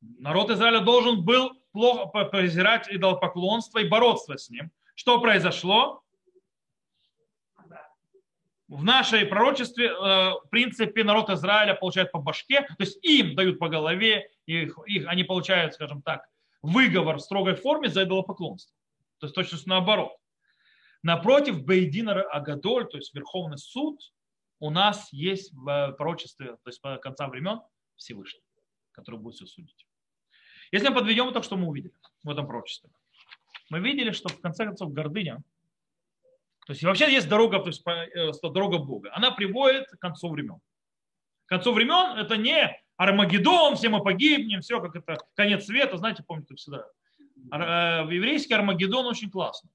Народ 0.00 0.48
Израиля 0.48 0.80
должен 0.80 1.26
был 1.26 1.52
плохо 1.72 2.24
презирать 2.24 2.88
идолопоклонство 2.90 3.80
и 3.80 3.86
бороться 3.86 4.38
с 4.38 4.48
ним. 4.48 4.70
Что 4.94 5.20
произошло? 5.20 6.02
В 8.66 8.82
нашей 8.82 9.26
пророчестве, 9.26 9.88
э, 9.88 9.92
в 9.92 10.46
принципе, 10.50 11.04
народ 11.04 11.28
Израиля 11.28 11.74
получает 11.74 12.12
по 12.12 12.18
башке, 12.18 12.62
то 12.62 12.76
есть 12.78 12.98
им 13.04 13.34
дают 13.34 13.58
по 13.58 13.68
голове, 13.68 14.30
их, 14.52 14.78
их, 14.86 15.06
они 15.06 15.24
получают, 15.24 15.74
скажем 15.74 16.02
так, 16.02 16.28
выговор 16.62 17.16
в 17.16 17.20
строгой 17.20 17.54
форме 17.54 17.88
за 17.88 18.04
идолопоклонство. 18.04 18.74
То 19.18 19.26
есть 19.26 19.34
точно 19.34 19.58
наоборот. 19.66 20.12
Напротив, 21.02 21.64
Бейдина 21.64 22.22
Агадоль, 22.22 22.88
то 22.88 22.96
есть 22.96 23.14
Верховный 23.14 23.58
суд, 23.58 24.00
у 24.60 24.70
нас 24.70 25.12
есть 25.12 25.52
в 25.52 25.68
э, 25.68 25.92
пророчестве, 25.92 26.52
то 26.62 26.68
есть 26.68 26.80
по 26.80 26.96
конца 26.98 27.26
времен, 27.28 27.60
Всевышний, 27.96 28.42
который 28.92 29.18
будет 29.18 29.34
все 29.34 29.46
судить. 29.46 29.86
Если 30.70 30.88
мы 30.88 30.94
подведем 30.94 31.32
то, 31.32 31.42
что 31.42 31.56
мы 31.56 31.66
увидели 31.66 31.94
в 32.22 32.30
этом 32.30 32.46
пророчестве, 32.46 32.90
мы 33.70 33.80
видели, 33.80 34.12
что 34.12 34.28
в 34.28 34.40
конце 34.40 34.64
концов 34.64 34.92
гордыня, 34.92 35.42
то 36.66 36.72
есть 36.72 36.84
вообще 36.84 37.12
есть 37.12 37.28
дорога, 37.28 37.58
то 37.58 37.68
есть 37.68 37.82
э, 37.84 38.30
дорога 38.42 38.78
Бога, 38.78 39.10
она 39.14 39.32
приводит 39.32 39.88
к 39.88 39.98
концу 39.98 40.30
времен. 40.30 40.60
К 41.46 41.48
концу 41.48 41.72
времен 41.72 42.16
это 42.16 42.36
не 42.36 42.80
Армагеддон, 43.02 43.74
все 43.74 43.88
мы 43.88 44.00
погибнем, 44.00 44.60
все, 44.60 44.80
как 44.80 44.94
это 44.94 45.16
конец 45.34 45.66
света, 45.66 45.96
знаете, 45.96 46.22
помните 46.22 46.54
всегда. 46.54 46.86
Э, 47.52 48.06
еврейский 48.08 48.54
Армагеддон 48.54 49.06
очень 49.06 49.28
классно. 49.28 49.68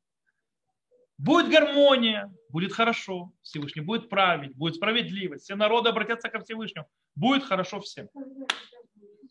Будет 1.18 1.50
гармония, 1.50 2.32
будет 2.50 2.72
хорошо, 2.72 3.34
Всевышний 3.42 3.82
будет 3.82 4.08
править, 4.08 4.56
будет 4.56 4.76
справедливость, 4.76 5.44
все 5.44 5.56
народы 5.56 5.90
обратятся 5.90 6.30
ко 6.30 6.40
Всевышнему, 6.40 6.88
будет 7.16 7.44
хорошо 7.44 7.82
всем. 7.82 8.08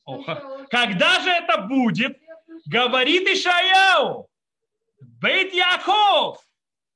Оха. 0.05 0.67
Когда 0.69 1.21
же 1.21 1.31
это 1.31 1.63
будет? 1.63 2.19
Говорит 2.67 3.27
Ишаяу, 3.29 4.29
Бейт 5.01 5.55
Яков, 5.55 6.45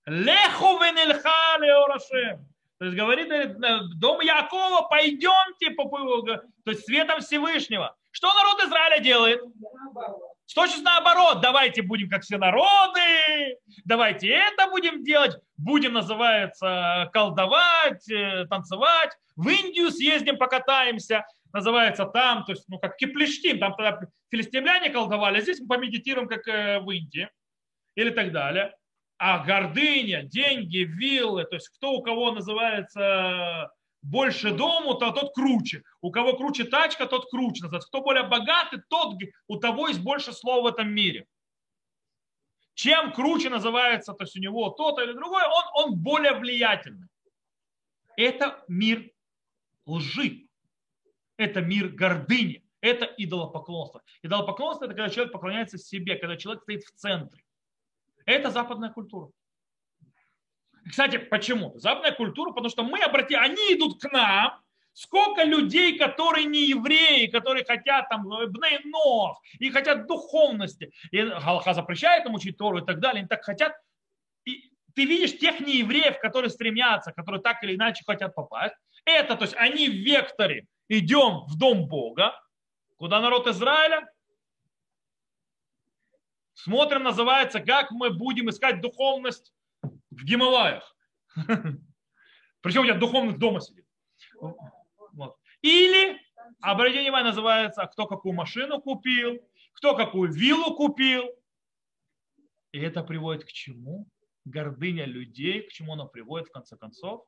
леху 0.04 0.78
венельха 0.78 1.58
леорашем. 1.60 2.49
То 2.80 2.86
есть 2.86 2.96
говорит, 2.96 3.30
э, 3.30 3.80
дом 3.96 4.20
Якова, 4.20 4.88
пойдемте, 4.88 5.70
по, 5.72 5.84
то 5.86 6.70
есть 6.70 6.86
светом 6.86 7.20
Всевышнего. 7.20 7.94
Что 8.10 8.32
народ 8.32 8.64
Израиля 8.64 9.00
делает? 9.00 9.42
Точно 10.54 10.82
наоборот, 10.82 11.42
давайте 11.42 11.82
будем 11.82 12.08
как 12.08 12.22
все 12.22 12.38
народы, 12.38 13.58
давайте 13.84 14.28
это 14.28 14.68
будем 14.70 15.04
делать, 15.04 15.36
будем, 15.58 15.92
называется, 15.92 17.10
колдовать, 17.12 18.10
э, 18.10 18.46
танцевать, 18.48 19.10
в 19.36 19.46
Индию 19.46 19.90
съездим, 19.90 20.38
покатаемся, 20.38 21.26
называется 21.52 22.06
там, 22.06 22.46
то 22.46 22.52
есть, 22.52 22.64
ну, 22.68 22.78
как 22.78 22.96
киплештим, 22.96 23.58
там 23.58 23.74
тогда 23.74 24.00
филистимляне 24.30 24.88
колдовали, 24.88 25.36
а 25.36 25.40
здесь 25.42 25.60
мы 25.60 25.68
помедитируем, 25.68 26.28
как 26.28 26.48
э, 26.48 26.80
в 26.80 26.90
Индии, 26.90 27.28
или 27.94 28.08
так 28.08 28.32
далее. 28.32 28.74
А 29.22 29.44
гордыня, 29.44 30.22
деньги, 30.22 30.78
виллы, 30.78 31.44
то 31.44 31.56
есть 31.56 31.68
кто 31.68 31.92
у 31.92 32.02
кого 32.02 32.32
называется 32.32 33.70
больше 34.00 34.50
дому, 34.50 34.94
то 34.94 35.10
тот 35.10 35.34
круче. 35.34 35.82
У 36.00 36.10
кого 36.10 36.38
круче 36.38 36.64
тачка, 36.64 37.04
тот 37.04 37.28
круче. 37.28 37.66
Кто 37.68 38.00
более 38.00 38.22
богатый, 38.22 38.80
тот 38.88 39.18
у 39.46 39.56
того 39.56 39.88
есть 39.88 40.00
больше 40.00 40.32
слов 40.32 40.64
в 40.64 40.66
этом 40.68 40.88
мире. 40.88 41.26
Чем 42.72 43.12
круче 43.12 43.50
называется, 43.50 44.14
то 44.14 44.24
есть 44.24 44.38
у 44.38 44.40
него 44.40 44.70
тот 44.70 44.98
или 44.98 45.12
другой, 45.12 45.42
он, 45.44 45.64
он 45.74 45.98
более 45.98 46.32
влиятельный. 46.32 47.08
Это 48.16 48.64
мир 48.68 49.10
лжи. 49.84 50.46
Это 51.36 51.60
мир 51.60 51.88
гордыни. 51.88 52.64
Это 52.80 53.04
идолопоклонство. 53.04 54.02
Идолопоклонство– 54.22 54.84
это 54.86 54.94
когда 54.94 55.10
человек 55.10 55.34
поклоняется 55.34 55.76
себе, 55.76 56.16
когда 56.16 56.38
человек 56.38 56.62
стоит 56.62 56.84
в 56.84 56.92
центре. 56.92 57.44
Это 58.26 58.50
западная 58.50 58.90
культура. 58.90 59.30
Кстати, 60.88 61.18
почему? 61.18 61.78
Западная 61.78 62.12
культура, 62.12 62.50
потому 62.50 62.68
что 62.68 62.82
мы 62.82 63.00
обратили, 63.00 63.38
они 63.38 63.74
идут 63.74 64.00
к 64.00 64.10
нам, 64.10 64.60
Сколько 64.92 65.44
людей, 65.44 65.96
которые 65.98 66.46
не 66.46 66.66
евреи, 66.66 67.26
которые 67.26 67.64
хотят 67.64 68.08
там 68.08 68.24
бнейнов 68.24 69.38
и 69.58 69.70
хотят 69.70 70.06
духовности. 70.06 70.92
И 71.10 71.22
Галаха 71.22 71.74
запрещает 71.74 72.26
им 72.26 72.34
учить 72.34 72.58
Тору 72.58 72.78
и 72.78 72.84
так 72.84 72.98
далее. 72.98 73.20
Они 73.20 73.28
так 73.28 73.44
хотят. 73.44 73.72
И 74.44 74.70
ты 74.94 75.04
видишь 75.04 75.38
тех 75.38 75.60
неевреев, 75.60 76.18
которые 76.18 76.50
стремятся, 76.50 77.12
которые 77.12 77.40
так 77.40 77.62
или 77.62 77.76
иначе 77.76 78.02
хотят 78.04 78.34
попасть. 78.34 78.74
Это, 79.04 79.36
то 79.36 79.44
есть 79.44 79.54
они 79.56 79.88
в 79.88 79.94
векторе 79.94 80.66
идем 80.88 81.44
в 81.46 81.56
дом 81.56 81.86
Бога. 81.86 82.34
Куда 82.96 83.20
народ 83.20 83.46
Израиля? 83.46 84.06
Смотрим, 86.62 87.04
называется, 87.04 87.60
как 87.60 87.90
мы 87.90 88.10
будем 88.10 88.50
искать 88.50 88.82
духовность 88.82 89.54
в 89.82 90.24
Гималаях. 90.24 90.94
Причем 92.60 92.82
у 92.82 92.84
тебя 92.84 92.98
духовных 92.98 93.38
дома 93.38 93.62
сидит. 93.62 93.86
Вот. 95.12 95.38
Или, 95.62 96.20
обратите 96.60 97.00
внимание, 97.00 97.30
называется, 97.30 97.86
кто 97.86 98.06
какую 98.06 98.34
машину 98.34 98.78
купил, 98.82 99.40
кто 99.72 99.96
какую 99.96 100.30
виллу 100.30 100.74
купил. 100.74 101.24
И 102.72 102.78
это 102.78 103.02
приводит 103.02 103.44
к 103.44 103.52
чему? 103.52 104.06
Гордыня 104.44 105.06
людей, 105.06 105.62
к 105.62 105.72
чему 105.72 105.94
она 105.94 106.04
приводит 106.04 106.48
в 106.48 106.52
конце 106.52 106.76
концов. 106.76 107.24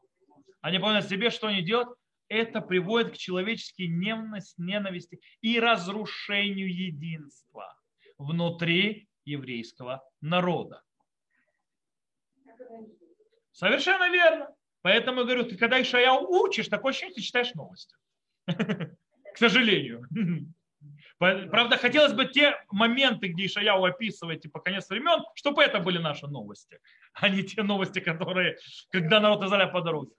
Они 0.60 0.78
понимают 0.78 1.06
себе, 1.08 1.30
что 1.30 1.46
они 1.46 1.62
делают. 1.62 1.88
Это 2.28 2.60
приводит 2.60 3.14
к 3.14 3.16
человеческой 3.16 3.88
ненависти 3.88 5.20
и 5.40 5.58
разрушению 5.58 6.68
единства 6.68 7.78
внутри 8.18 9.08
еврейского 9.24 10.04
народа. 10.20 10.82
Совершенно 13.52 14.10
верно. 14.10 14.54
Поэтому 14.82 15.20
я 15.20 15.24
говорю, 15.24 15.44
ты 15.44 15.56
когда 15.56 15.80
Ишаяу 15.80 16.26
учишь, 16.28 16.68
такое 16.68 16.90
ощущение, 16.90 17.14
ты 17.14 17.22
читаешь 17.22 17.54
новости. 17.54 17.94
К 18.46 19.36
сожалению. 19.36 20.08
Правда, 21.18 21.76
хотелось 21.76 22.12
бы 22.12 22.26
те 22.26 22.56
моменты, 22.70 23.28
где 23.28 23.46
Ишаяу 23.46 23.84
описывает, 23.84 24.40
типа, 24.40 24.58
конец 24.58 24.88
времен, 24.90 25.24
чтобы 25.34 25.62
это 25.62 25.78
были 25.78 25.98
наши 25.98 26.26
новости, 26.26 26.80
а 27.14 27.28
не 27.28 27.44
те 27.44 27.62
новости, 27.62 28.00
которые, 28.00 28.56
когда 28.90 29.20
народ 29.20 29.44
Израиля 29.44 29.68
по 29.68 29.80
дороге. 29.82 30.12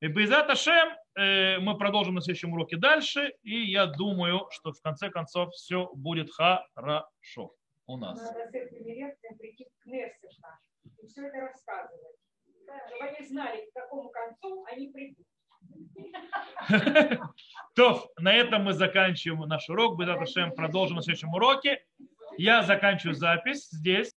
И 0.00 0.08
Безат 0.08 0.50
Ашем 0.50 0.92
мы 1.16 1.78
продолжим 1.78 2.14
на 2.14 2.20
следующем 2.20 2.52
уроке 2.52 2.76
дальше, 2.76 3.34
и 3.42 3.70
я 3.70 3.86
думаю, 3.86 4.48
что 4.50 4.72
в 4.72 4.80
конце 4.80 5.10
концов 5.10 5.52
все 5.52 5.90
будет 5.94 6.30
хорошо 6.32 7.54
у 7.86 7.96
нас. 7.96 8.20
Надо 8.20 8.50
с 8.50 8.54
этими 8.54 8.92
лекциями 8.92 9.36
прийти 9.36 9.64
к 9.64 9.86
наш 9.86 10.10
и 11.04 11.06
все 11.06 11.26
это 11.26 11.40
рассказывать. 11.40 12.16
Чтобы 12.88 13.04
они 13.04 13.26
знали, 13.26 13.70
к 13.70 13.74
какому 13.74 14.08
концу 14.10 14.64
они 14.66 14.88
придут. 14.88 15.26
То, 17.74 18.12
на 18.18 18.32
этом 18.32 18.64
мы 18.64 18.72
заканчиваем 18.72 19.48
наш 19.48 19.68
урок. 19.68 19.98
Безат 19.98 20.20
Ашем 20.20 20.54
продолжим 20.54 20.96
на 20.96 21.02
следующем 21.02 21.32
уроке. 21.34 21.84
Я 22.36 22.62
заканчиваю 22.62 23.14
запись 23.14 23.68
здесь. 23.70 24.12